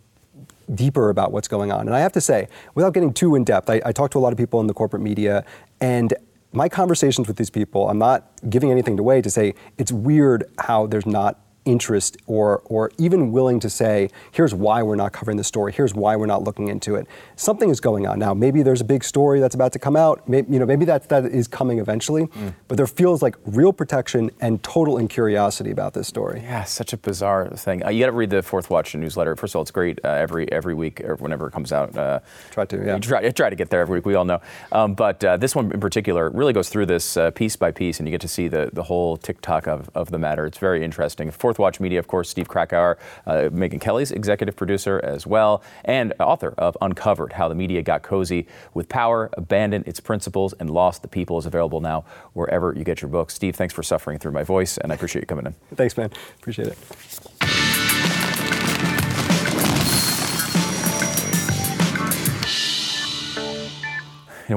[0.73, 1.87] deeper about what's going on.
[1.87, 4.21] And I have to say, without getting too in depth, I, I talk to a
[4.21, 5.45] lot of people in the corporate media,
[5.79, 6.13] and
[6.53, 10.85] my conversations with these people, I'm not giving anything away to say it's weird how
[10.85, 15.43] there's not interest or or even willing to say here's why we're not covering the
[15.43, 18.81] story here's why we're not looking into it something is going on now maybe there's
[18.81, 21.47] a big story that's about to come out maybe, you know maybe that that is
[21.47, 22.27] coming eventually
[22.67, 26.97] but there feels like real protection and total incuriosity about this story Yeah, such a
[26.97, 27.83] bizarre thing.
[27.85, 29.35] Uh, you got to read the Fourth Watch newsletter.
[29.35, 31.95] First of all, it's great uh, every every week or whenever it comes out.
[31.97, 32.19] Uh,
[32.51, 32.99] Try to, yeah.
[32.99, 34.05] Try, try to get there every week.
[34.05, 34.41] We all know.
[34.71, 37.99] Um, but uh, this one in particular really goes through this uh, piece by piece,
[37.99, 40.45] and you get to see the, the whole TikTok of, of the matter.
[40.45, 41.31] It's very interesting.
[41.31, 46.13] Fourth Watch Media, of course, Steve Krakauer, uh, Megyn Kelly's executive producer as well, and
[46.19, 51.01] author of Uncovered: How the Media Got Cozy with Power, Abandoned Its Principles, and Lost
[51.01, 53.33] the People is available now wherever you get your books.
[53.33, 55.55] Steve, thanks for suffering through my voice, and I appreciate you coming in.
[55.75, 56.77] thanks man appreciate it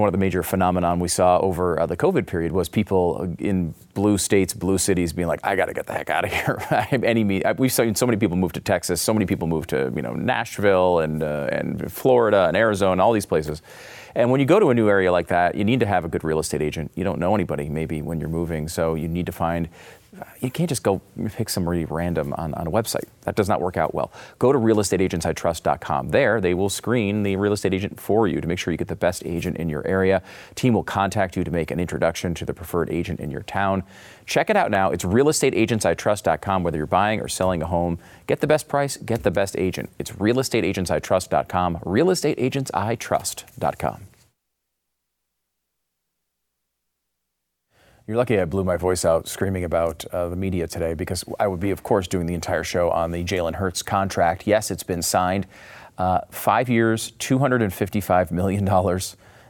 [0.01, 3.75] one of the major phenomenon we saw over uh, the COVID period was people in
[3.95, 6.59] blue states, blue cities being like, I got to get the heck out of here.
[7.05, 9.93] Any me- We've seen so many people move to Texas, so many people move to
[9.95, 13.63] you know Nashville and uh, and Florida and Arizona, all these places.
[14.17, 16.09] And when you go to a new area like that, you need to have a
[16.09, 16.93] good real estate agent.
[16.95, 19.69] You don't know anybody maybe when you're moving, so you need to find
[20.41, 21.01] you can't just go
[21.35, 23.05] pick somebody random on, on a website.
[23.23, 24.13] That does not work out well.
[24.39, 26.11] Go to realestateagentsitrust.com.
[26.11, 28.89] There, they will screen the real estate agent for you to make sure you get
[28.89, 30.23] the best agent in your area.
[30.55, 33.83] Team will contact you to make an introduction to the preferred agent in your town.
[34.27, 34.91] Check it out now.
[34.91, 36.63] It's realestateagentsitrust.com.
[36.63, 39.91] Whether you're buying or selling a home, get the best price, get the best agent.
[39.99, 41.79] It's realestateagentsitrust.com.
[41.79, 44.01] Realestateagentsitrust.com.
[48.07, 51.47] You're lucky I blew my voice out screaming about uh, the media today because I
[51.47, 54.47] would be, of course, doing the entire show on the Jalen Hurts contract.
[54.47, 55.47] Yes, it's been signed.
[55.97, 58.69] Uh, five years, $255 million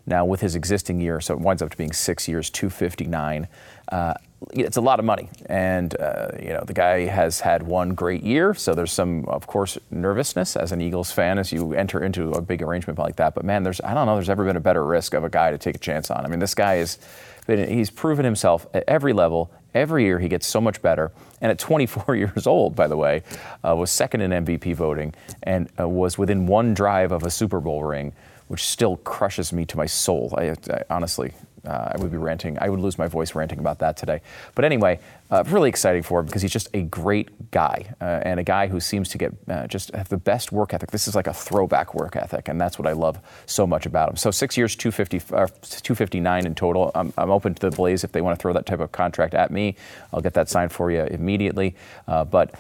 [0.07, 1.21] now with his existing year.
[1.21, 3.49] So it winds up to being six years, 259.
[3.91, 4.15] Uh,
[4.53, 5.29] it's a lot of money.
[5.47, 8.55] And, uh, you know, the guy has had one great year.
[8.55, 12.41] So there's some, of course, nervousness as an Eagles fan as you enter into a
[12.41, 13.35] big arrangement like that.
[13.35, 15.51] But man, there's, I don't know, there's ever been a better risk of a guy
[15.51, 16.25] to take a chance on.
[16.25, 16.99] I mean, this guy is
[17.47, 19.51] he's proven himself at every level.
[19.75, 21.13] Every year he gets so much better.
[21.41, 23.23] And at 24 years old, by the way,
[23.67, 27.61] uh, was second in MVP voting and uh, was within one drive of a Super
[27.61, 28.13] Bowl ring,
[28.49, 30.33] which still crushes me to my soul.
[30.37, 31.33] I, I honestly,
[31.67, 32.59] uh, I would be ranting.
[32.61, 34.21] I would lose my voice ranting about that today.
[34.55, 35.01] But anyway,
[35.31, 38.67] uh, really exciting for him because he's just a great guy uh, and a guy
[38.67, 40.91] who seems to get uh, just have the best work ethic.
[40.91, 44.11] This is like a throwback work ethic, and that's what I love so much about
[44.11, 44.17] him.
[44.17, 46.91] So six years, 250, uh, 259 in total.
[46.95, 49.35] I'm, I'm, open to the Blaze if they want to throw that type of contract
[49.35, 49.77] at me.
[50.13, 51.75] I'll get that signed for you immediately.
[52.07, 52.55] Uh, but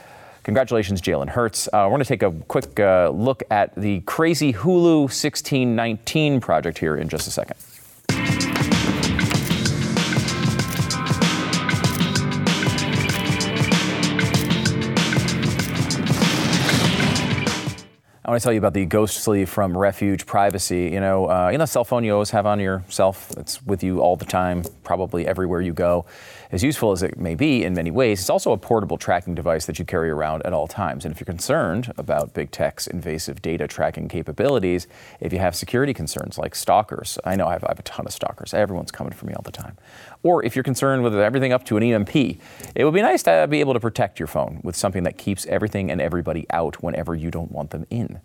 [0.45, 1.69] Congratulations, Jalen Hurts.
[1.69, 6.77] Uh, we're going to take a quick uh, look at the crazy Hulu 1619 project
[6.77, 8.54] here in just a second.
[18.27, 20.89] I want to tell you about the Ghost Sleeve from Refuge Privacy.
[20.91, 23.31] You know, uh, you know, cell phone you always have on yourself.
[23.37, 26.07] It's with you all the time, probably everywhere you go.
[26.53, 29.67] As useful as it may be in many ways, it's also a portable tracking device
[29.67, 31.05] that you carry around at all times.
[31.05, 34.87] And if you're concerned about big tech's invasive data tracking capabilities,
[35.21, 38.07] if you have security concerns like stalkers, I know I have, I have a ton
[38.07, 38.53] of stalkers.
[38.53, 39.77] Everyone's coming for me all the time.
[40.23, 43.47] Or if you're concerned with everything up to an EMP, it would be nice to
[43.49, 47.15] be able to protect your phone with something that keeps everything and everybody out whenever
[47.15, 48.21] you don't want them in.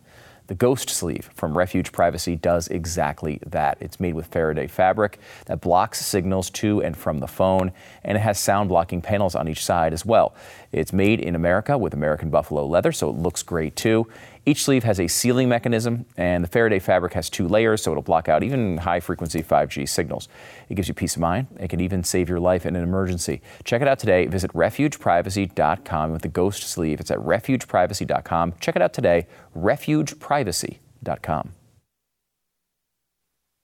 [0.49, 3.77] The Ghost Sleeve from Refuge Privacy does exactly that.
[3.79, 7.71] It's made with Faraday fabric that blocks signals to and from the phone,
[8.03, 10.33] and it has sound blocking panels on each side as well.
[10.71, 14.07] It's made in America with American buffalo leather, so it looks great too.
[14.49, 18.01] Each sleeve has a sealing mechanism, and the Faraday fabric has two layers, so it'll
[18.01, 20.27] block out even high frequency 5G signals.
[20.69, 21.45] It gives you peace of mind.
[21.59, 23.43] It can even save your life in an emergency.
[23.63, 24.25] Check it out today.
[24.25, 26.99] Visit refugeprivacy.com with the ghost sleeve.
[26.99, 28.55] It's at refugeprivacy.com.
[28.59, 29.27] Check it out today.
[29.55, 31.51] Refugeprivacy.com.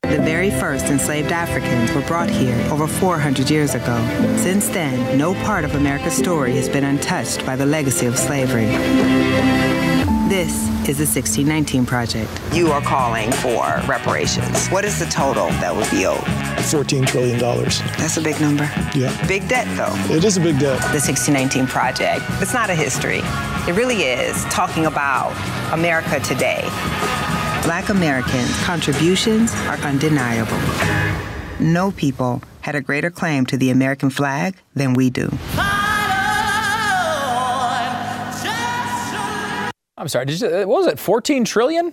[0.04, 3.98] The very first enslaved Africans were brought here over 400 years ago.
[4.38, 9.85] Since then, no part of America's story has been untouched by the legacy of slavery.
[10.28, 10.54] This
[10.88, 12.32] is the 1619 Project.
[12.52, 14.68] You are calling for reparations.
[14.70, 16.18] What is the total that would be owed?
[16.66, 17.40] $14 trillion.
[17.40, 18.64] That's a big number.
[18.96, 19.16] Yeah.
[19.28, 19.94] Big debt, though.
[20.14, 20.80] It is a big debt.
[20.92, 23.22] The 1619 Project, it's not a history.
[23.68, 25.32] It really is talking about
[25.72, 26.68] America today
[27.66, 30.56] Black Americans' contributions are undeniable.
[31.60, 35.32] No people had a greater claim to the American flag than we do.
[40.06, 41.92] I'm sorry, you, what was it, 14 trillion?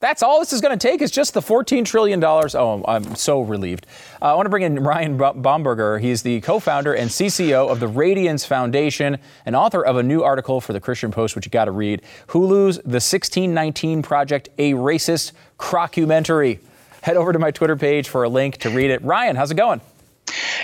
[0.00, 2.24] That's all this is going to take is just the $14 trillion.
[2.24, 3.86] Oh, I'm so relieved.
[4.22, 6.00] Uh, I want to bring in Ryan Bomberger.
[6.00, 10.22] He's the co founder and CCO of the Radiance Foundation and author of a new
[10.22, 14.72] article for the Christian Post, which you got to read Hulu's The 1619 Project, a
[14.72, 16.58] racist crockumentary.
[17.02, 19.02] Head over to my Twitter page for a link to read it.
[19.02, 19.82] Ryan, how's it going?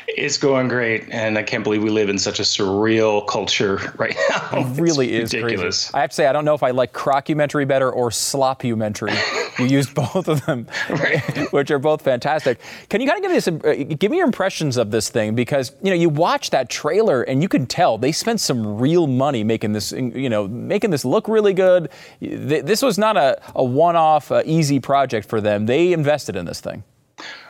[0.07, 4.17] It's going great, and I can't believe we live in such a surreal culture right
[4.31, 4.61] now.
[4.61, 5.85] It really it's is ridiculous.
[5.91, 5.95] Crazy.
[5.95, 9.17] I have to say, I don't know if I like crockumentary better or slopumentary.
[9.59, 10.67] you used both of them,
[11.51, 12.61] which are both fantastic.
[12.89, 15.35] Can you kind of give me some, uh, give me your impressions of this thing?
[15.35, 19.07] Because you know, you watch that trailer and you can tell they spent some real
[19.07, 21.91] money making this, you know, making this look really good.
[22.21, 25.67] This was not a, a one-off, uh, easy project for them.
[25.67, 26.85] They invested in this thing.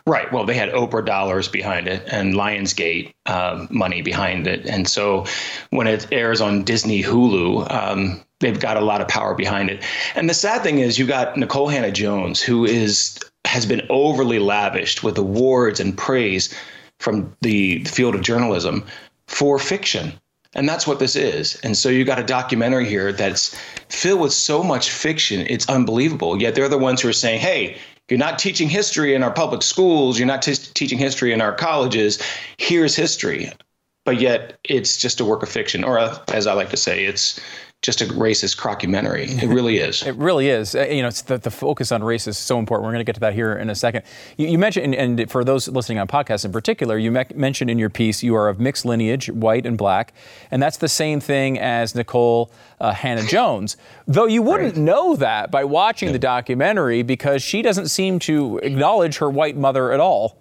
[0.06, 0.32] Right.
[0.32, 4.66] Well, they had Oprah dollars behind it and Lionsgate um, money behind it.
[4.66, 5.26] And so
[5.70, 9.84] when it airs on Disney Hulu, um, they've got a lot of power behind it.
[10.14, 15.02] And the sad thing is, you got Nikole Hannah-Jones, who is has been overly lavished
[15.02, 16.54] with awards and praise
[17.00, 18.84] from the field of journalism
[19.26, 20.12] for fiction.
[20.54, 21.56] And that's what this is.
[21.62, 23.54] And so you got a documentary here that's
[23.88, 26.40] filled with so much fiction, it's unbelievable.
[26.40, 29.62] Yet they're the ones who are saying, hey, you're not teaching history in our public
[29.62, 30.18] schools.
[30.18, 32.20] You're not t- teaching history in our colleges.
[32.56, 33.50] Here's history.
[34.04, 37.04] but yet it's just a work of fiction, or a, as I like to say,
[37.04, 37.38] it's
[37.80, 39.40] just a racist crockumentary.
[39.40, 40.02] It really is.
[40.02, 40.74] it really is.
[40.74, 42.84] Uh, you know, the, the, focus on race is so important.
[42.84, 44.02] We're going to get to that here in a second.
[44.36, 47.70] You, you mentioned, and, and, for those listening on podcasts in particular, you me- mentioned
[47.70, 50.12] in your piece you are of mixed lineage, white and black,
[50.50, 52.50] and that's the same thing as Nikole
[52.80, 53.76] uh, Hannah Jones.
[54.08, 54.82] Though you wouldn't right.
[54.82, 56.14] know that by watching yeah.
[56.14, 60.36] the documentary because she doesn't seem to acknowledge her white mother at all.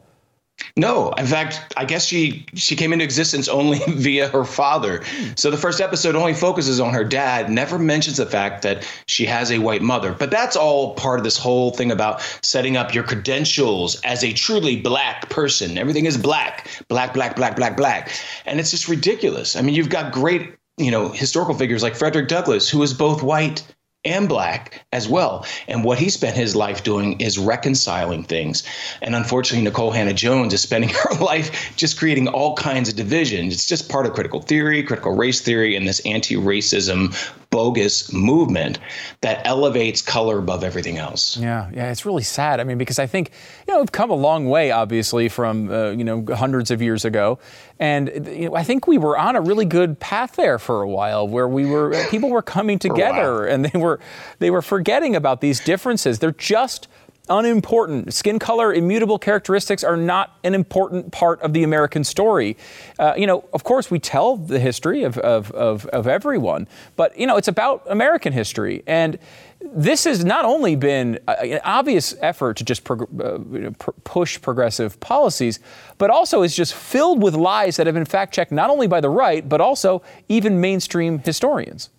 [0.76, 5.03] No, in fact, I guess she she came into existence only via her father.
[5.36, 9.26] So the first episode only focuses on her dad, never mentions the fact that she
[9.26, 10.14] has a white mother.
[10.14, 14.34] But that's all part of this whole thing about setting up your credentials as a
[14.34, 15.78] truly black person.
[15.78, 18.12] Everything is black, black, black, black, black, black,
[18.45, 19.55] and it's just ridiculous.
[19.55, 23.24] I mean, you've got great you know historical figures like Frederick Douglass, who was both
[23.24, 23.64] white
[24.08, 25.45] and black as well.
[25.68, 28.64] And what he spent his life doing is reconciling things.
[29.01, 33.53] And unfortunately, Nikole Hannah-Jones is spending her life just creating all kinds of divisions.
[33.53, 37.14] It's just part of critical theory, critical race theory, and this anti racism
[37.50, 38.80] bogus movement
[39.22, 41.38] that elevates color above everything else.
[41.38, 42.60] Yeah, yeah, it's really sad.
[42.60, 43.32] I mean, because I think,
[43.68, 47.06] you know, we've come a long way, obviously, from, uh, you know, hundreds of years
[47.06, 47.39] ago.
[47.80, 50.89] And you know, I think we were on a really good path there for a
[50.89, 54.00] while where we were, people were coming together and they were,
[54.39, 56.20] they were forgetting about these differences.
[56.20, 56.88] They're just
[57.30, 58.13] unimportant.
[58.13, 62.57] Skin color, immutable characteristics are not an important part of the American story.
[62.99, 67.17] Uh, you know, of course, we tell the history of, of, of, of, everyone, but,
[67.17, 68.84] you know, it's about American history.
[68.88, 69.19] And
[69.59, 74.99] this has not only been an obvious effort to just prog- uh, pr- push progressive
[74.99, 75.59] policies,
[75.97, 79.01] but also is just filled with lies that have been fact checked not only by
[79.01, 81.89] the right, but also even mainstream historians.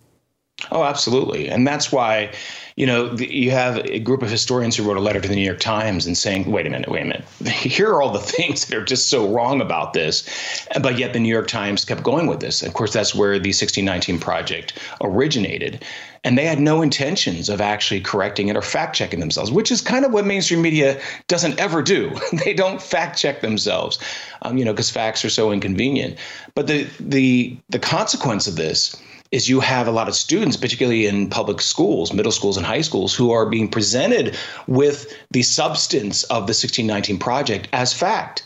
[0.71, 1.47] Oh, absolutely.
[1.47, 2.31] And that's why,
[2.75, 5.45] you know, you have a group of historians who wrote a letter to the New
[5.45, 7.25] York Times and saying, wait a minute, wait a minute.
[7.47, 10.27] Here are all the things that are just so wrong about this.
[10.81, 12.61] But yet the New York Times kept going with this.
[12.61, 15.83] Of course, that's where the 1619 Project originated.
[16.25, 19.79] And they had no intentions of actually correcting it or fact checking themselves, which is
[19.79, 22.13] kind of what mainstream media doesn't ever do.
[22.43, 23.97] they don't fact check themselves,
[24.41, 26.17] um, you know, because facts are so inconvenient.
[26.53, 29.01] But the the the consequence of this
[29.31, 32.81] is you have a lot of students, particularly in public schools, middle schools and high
[32.81, 34.35] schools, who are being presented
[34.67, 38.43] with the substance of the 1619 project as fact.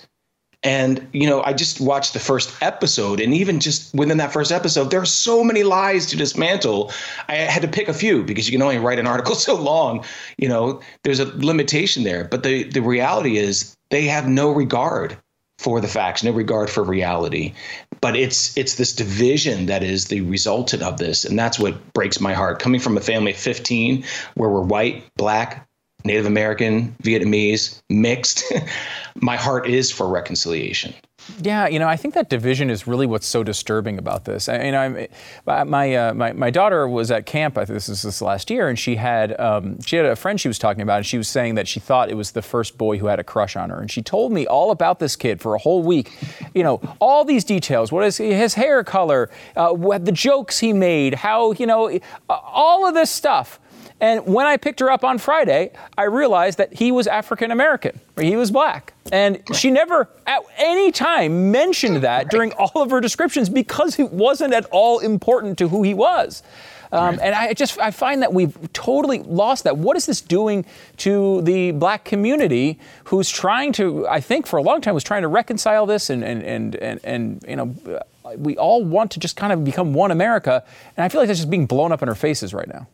[0.64, 4.50] And, you know, I just watched the first episode, and even just within that first
[4.52, 6.92] episode, there are so many lies to dismantle.
[7.28, 10.06] I had to pick a few because you can only write an article so long.
[10.38, 12.24] You know, there's a limitation there.
[12.24, 15.18] But the, the reality is they have no regard
[15.64, 17.54] for the facts, no regard for reality.
[18.02, 22.20] But it's it's this division that is the resultant of this, and that's what breaks
[22.20, 22.60] my heart.
[22.60, 24.04] Coming from a family of 15,
[24.36, 25.68] where we're white, black,
[26.04, 28.44] Native American, Vietnamese, mixed,
[29.16, 30.94] my heart is for reconciliation.
[31.42, 34.50] Yeah, you know, I think that division is really what's so disturbing about this.
[34.50, 35.08] I, you know,
[35.46, 37.58] I'm, my, uh, my my daughter was at camp.
[37.58, 40.40] I think this is this last year, and she had um, she had a friend
[40.40, 42.78] she was talking about, and she was saying that she thought it was the first
[42.78, 45.40] boy who had a crush on her, and she told me all about this kid
[45.40, 46.12] for a whole week.
[46.54, 47.92] You know, all these details.
[47.92, 49.30] What is his hair color?
[49.56, 51.16] Uh, what the jokes he made?
[51.16, 52.00] How you know
[52.30, 53.60] all of this stuff.
[54.04, 58.02] And when I picked her up on Friday, I realized that he was African American,
[58.20, 58.94] he was black.
[59.14, 64.12] And she never at any time mentioned that during all of her descriptions because it
[64.12, 66.44] wasn't at all important to who he was.
[66.92, 69.78] Um, and I just I find that we've totally lost that.
[69.78, 70.66] What is this doing
[70.98, 75.22] to the black community who's trying to, I think for a long time was trying
[75.22, 78.02] to reconcile this and and and and, and you know
[78.36, 80.62] we all want to just kind of become one America.
[80.98, 82.86] And I feel like that's just being blown up in our faces right now.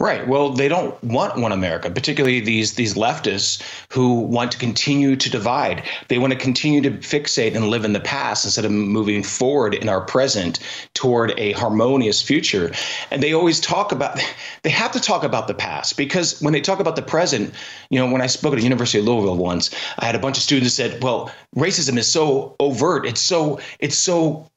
[0.00, 0.26] Right.
[0.26, 5.28] Well, they don't want one America, particularly these these leftists who want to continue to
[5.28, 5.82] divide.
[6.08, 9.74] They want to continue to fixate and live in the past instead of moving forward
[9.74, 10.58] in our present
[10.94, 12.72] toward a harmonious future.
[13.10, 14.18] And they always talk about
[14.62, 17.52] they have to talk about the past because when they talk about the present,
[17.90, 19.68] you know, when I spoke at the University of Louisville once,
[19.98, 23.04] I had a bunch of students that said, "Well, racism is so overt.
[23.04, 24.48] It's so it's so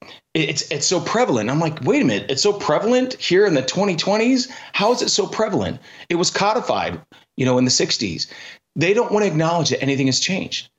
[0.44, 1.50] it's it's so prevalent.
[1.50, 4.50] I'm like, wait a minute, it's so prevalent here in the 2020s.
[4.74, 5.80] How is it so prevalent?
[6.10, 7.02] It was codified,
[7.36, 8.32] you know, in the 60s.
[8.76, 10.70] They don't want to acknowledge that anything has changed.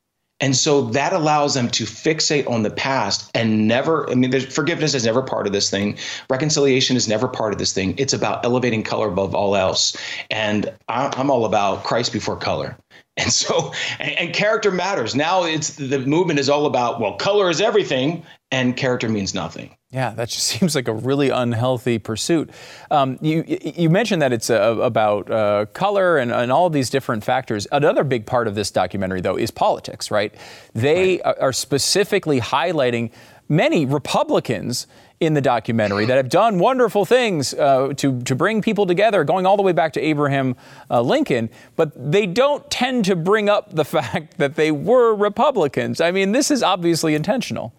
[0.40, 4.94] And so that allows them to fixate on the past and never, I mean, forgiveness
[4.94, 5.98] is never part of this thing.
[6.30, 7.94] Reconciliation is never part of this thing.
[7.98, 9.96] It's about elevating color above all else.
[10.30, 12.76] And I'm all about Christ before color.
[13.18, 15.16] And so, and, and, character matters.
[15.16, 19.76] Now it's the movement is all about, well, color is everything and character means nothing.
[19.90, 22.50] Yeah, that just seems like a really unhealthy pursuit.
[22.90, 27.24] Um, you, you mentioned that it's uh, about uh, color and, and, all these different
[27.24, 27.66] factors.
[27.72, 30.34] Another big part of this documentary, though, is politics, right?
[30.74, 31.36] They right.
[31.40, 33.10] are specifically highlighting
[33.48, 34.86] many Republicans
[35.20, 39.46] in the documentary that have done wonderful things uh, to, to bring people together, going
[39.46, 40.54] all the way back to Abraham
[40.90, 46.00] uh, Lincoln, but they don't tend to bring up the fact that they were Republicans.
[46.00, 47.72] I mean, this is obviously intentional.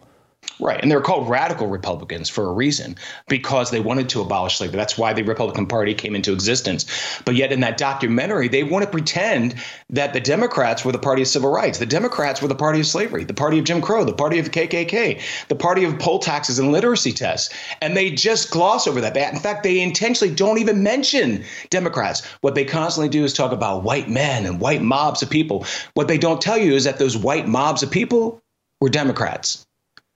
[0.61, 0.81] Right.
[0.81, 2.97] And they're called radical Republicans for a reason
[3.29, 4.75] because they wanted to abolish slavery.
[4.75, 6.85] That's why the Republican Party came into existence.
[7.23, 9.55] But yet, in that documentary, they want to pretend
[9.89, 11.79] that the Democrats were the party of civil rights.
[11.79, 14.51] The Democrats were the party of slavery, the party of Jim Crow, the party of
[14.51, 17.53] KKK, the party of poll taxes and literacy tests.
[17.81, 19.15] And they just gloss over that.
[19.15, 22.25] In fact, they intentionally don't even mention Democrats.
[22.41, 25.65] What they constantly do is talk about white men and white mobs of people.
[25.93, 28.41] What they don't tell you is that those white mobs of people
[28.81, 29.65] were Democrats.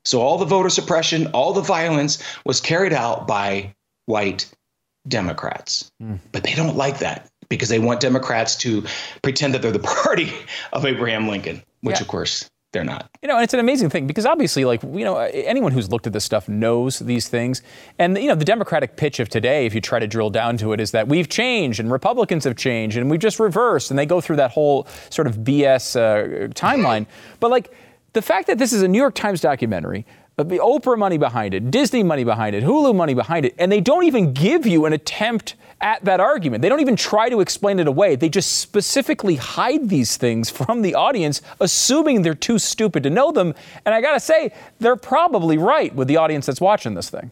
[0.06, 3.74] So all the voter suppression, all the violence was carried out by
[4.06, 4.49] white
[5.08, 5.91] Democrats.
[6.01, 6.20] Mm.
[6.32, 8.84] But they don't like that because they want Democrats to
[9.22, 10.34] pretend that they're the party
[10.72, 12.01] of Abraham Lincoln, which yeah.
[12.01, 13.10] of course they're not.
[13.22, 16.08] You know, and it's an amazing thing because obviously, like, you know, anyone who's looked
[16.08, 17.62] at this stuff knows these things.
[17.99, 20.74] And, you know, the Democratic pitch of today, if you try to drill down to
[20.74, 23.91] it, is that we've changed and Republicans have changed and we've just reversed.
[23.91, 27.06] And they go through that whole sort of BS uh, timeline.
[27.39, 27.72] but, like,
[28.14, 30.05] the fact that this is a New York Times documentary,
[30.38, 33.72] uh, the Oprah money behind it, Disney money behind it, Hulu money behind it, and
[33.72, 36.61] they don't even give you an attempt at that argument.
[36.61, 38.16] They don't even try to explain it away.
[38.16, 43.32] They just specifically hide these things from the audience, assuming they're too stupid to know
[43.32, 43.53] them.
[43.86, 47.32] And I gotta say, they're probably right with the audience that's watching this thing.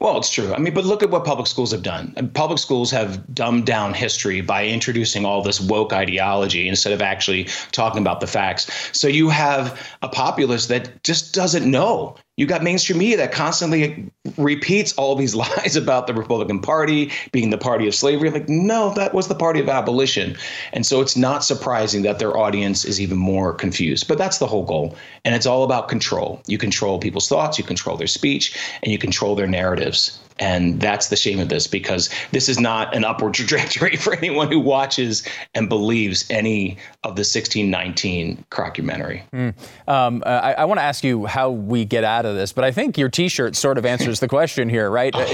[0.00, 0.54] Well, it's true.
[0.54, 2.30] I mean, but look at what public schools have done.
[2.34, 7.44] Public schools have dumbed down history by introducing all this woke ideology instead of actually
[7.72, 8.70] talking about the facts.
[8.92, 14.08] So you have a populace that just doesn't know you got mainstream media that constantly
[14.36, 18.30] repeats all these lies about the Republican Party being the party of slavery.
[18.30, 20.36] Like, no, that was the party of abolition.
[20.72, 24.06] And so it's not surprising that their audience is even more confused.
[24.06, 24.96] But that's the whole goal.
[25.24, 26.40] And it's all about control.
[26.46, 30.20] You control people's thoughts, you control their speech, and you control their narratives.
[30.38, 34.50] And that's the shame of this because this is not an upward trajectory for anyone
[34.50, 39.24] who watches and believes any of the 1619 documentary.
[39.32, 39.54] Mm.
[39.88, 42.70] Um, I, I want to ask you how we get out of this, but I
[42.70, 45.14] think your T-shirt sort of answers the question here, right?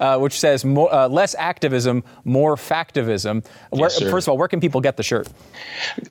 [0.00, 3.44] Oh, uh, which says more, uh, less activism, more factivism.
[3.70, 5.28] Where, yes, first of all, where can people get the shirt?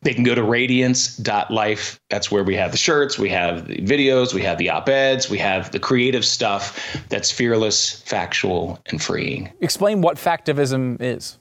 [0.02, 1.99] They can go to radiance.life.
[2.10, 5.38] That's where we have the shirts, we have the videos, we have the op-eds, we
[5.39, 9.51] have the creative stuff that's fearless, factual and freeing.
[9.61, 11.37] Explain what factivism is.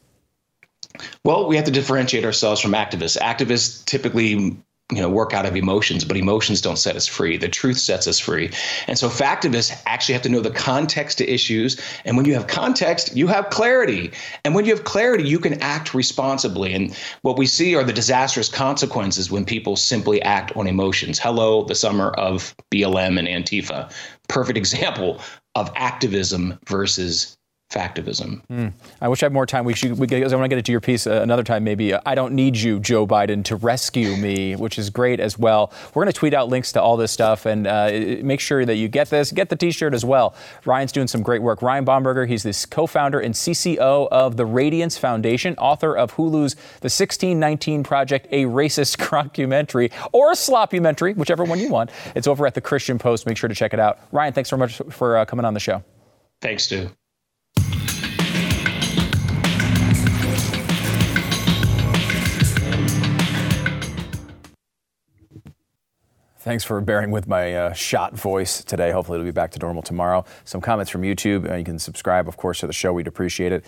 [1.24, 3.18] Well, we have to differentiate ourselves from activists.
[3.18, 4.56] Activists typically
[4.92, 7.36] you know work out of emotions but emotions don't set us free.
[7.36, 8.50] The truth sets us free.
[8.86, 11.80] And so factivists actually have to know the context to issues.
[12.04, 14.12] And when you have context you have clarity.
[14.44, 16.74] And when you have clarity you can act responsibly.
[16.74, 21.18] And what we see are the disastrous consequences when people simply act on emotions.
[21.18, 23.92] Hello the summer of blm and antifa.
[24.28, 25.20] Perfect example
[25.54, 27.36] of activism versus
[27.70, 28.42] factivism.
[28.50, 28.72] Mm.
[29.00, 29.64] I wish I had more time.
[29.64, 29.98] We should.
[29.98, 31.64] We, I want to get into your piece uh, another time.
[31.64, 35.38] Maybe uh, I don't need you, Joe Biden, to rescue me, which is great as
[35.38, 35.72] well.
[35.94, 37.90] We're going to tweet out links to all this stuff and uh,
[38.22, 39.30] make sure that you get this.
[39.30, 40.34] Get the T-shirt as well.
[40.64, 41.62] Ryan's doing some great work.
[41.62, 46.90] Ryan Bomberger, he's the co-founder and CCO of the Radiance Foundation, author of Hulu's The
[46.90, 51.90] 1619 Project, a racist documentary or a sloppymentary, whichever one you want.
[52.16, 53.26] It's over at the Christian Post.
[53.26, 54.00] Make sure to check it out.
[54.12, 55.84] Ryan, thanks so much for uh, coming on the show.
[56.40, 56.90] Thanks, Stu.
[66.40, 68.92] Thanks for bearing with my uh, shot voice today.
[68.92, 70.24] Hopefully, it'll be back to normal tomorrow.
[70.46, 71.46] Some comments from YouTube.
[71.46, 72.94] Uh, you can subscribe, of course, to the show.
[72.94, 73.62] We'd appreciate it.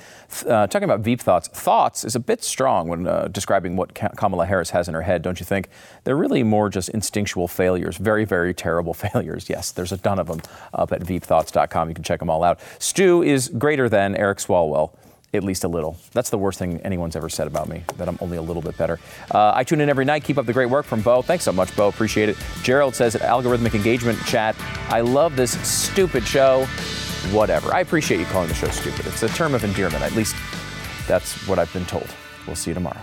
[0.47, 4.47] Uh, talking about Veep thoughts, thoughts is a bit strong when uh, describing what Kamala
[4.47, 5.69] Harris has in her head, don't you think?
[6.05, 9.51] They're really more just instinctual failures, very, very terrible failures.
[9.51, 10.41] Yes, there's a ton of them
[10.73, 11.91] up at veepthoughts.com.
[11.91, 12.59] You can check them all out.
[12.79, 14.97] Stu is greater than Eric Swalwell
[15.35, 15.97] at least a little.
[16.13, 18.77] That's the worst thing anyone's ever said about me, that I'm only a little bit
[18.77, 19.01] better.
[19.31, 20.25] Uh, I tune in every night.
[20.25, 21.23] Keep up the great work from Bo.
[21.23, 21.89] Thanks so much, Bo.
[21.89, 22.37] Appreciate it.
[22.63, 24.57] Gerald says Algorithmic Engagement Chat,
[24.89, 26.67] I love this stupid show.
[27.31, 27.73] Whatever.
[27.73, 29.07] I appreciate you calling the show stupid.
[29.07, 30.03] It's a term of endearment.
[30.03, 30.35] At least
[31.07, 32.09] that's what I've been told.
[32.47, 33.01] We'll see you tomorrow.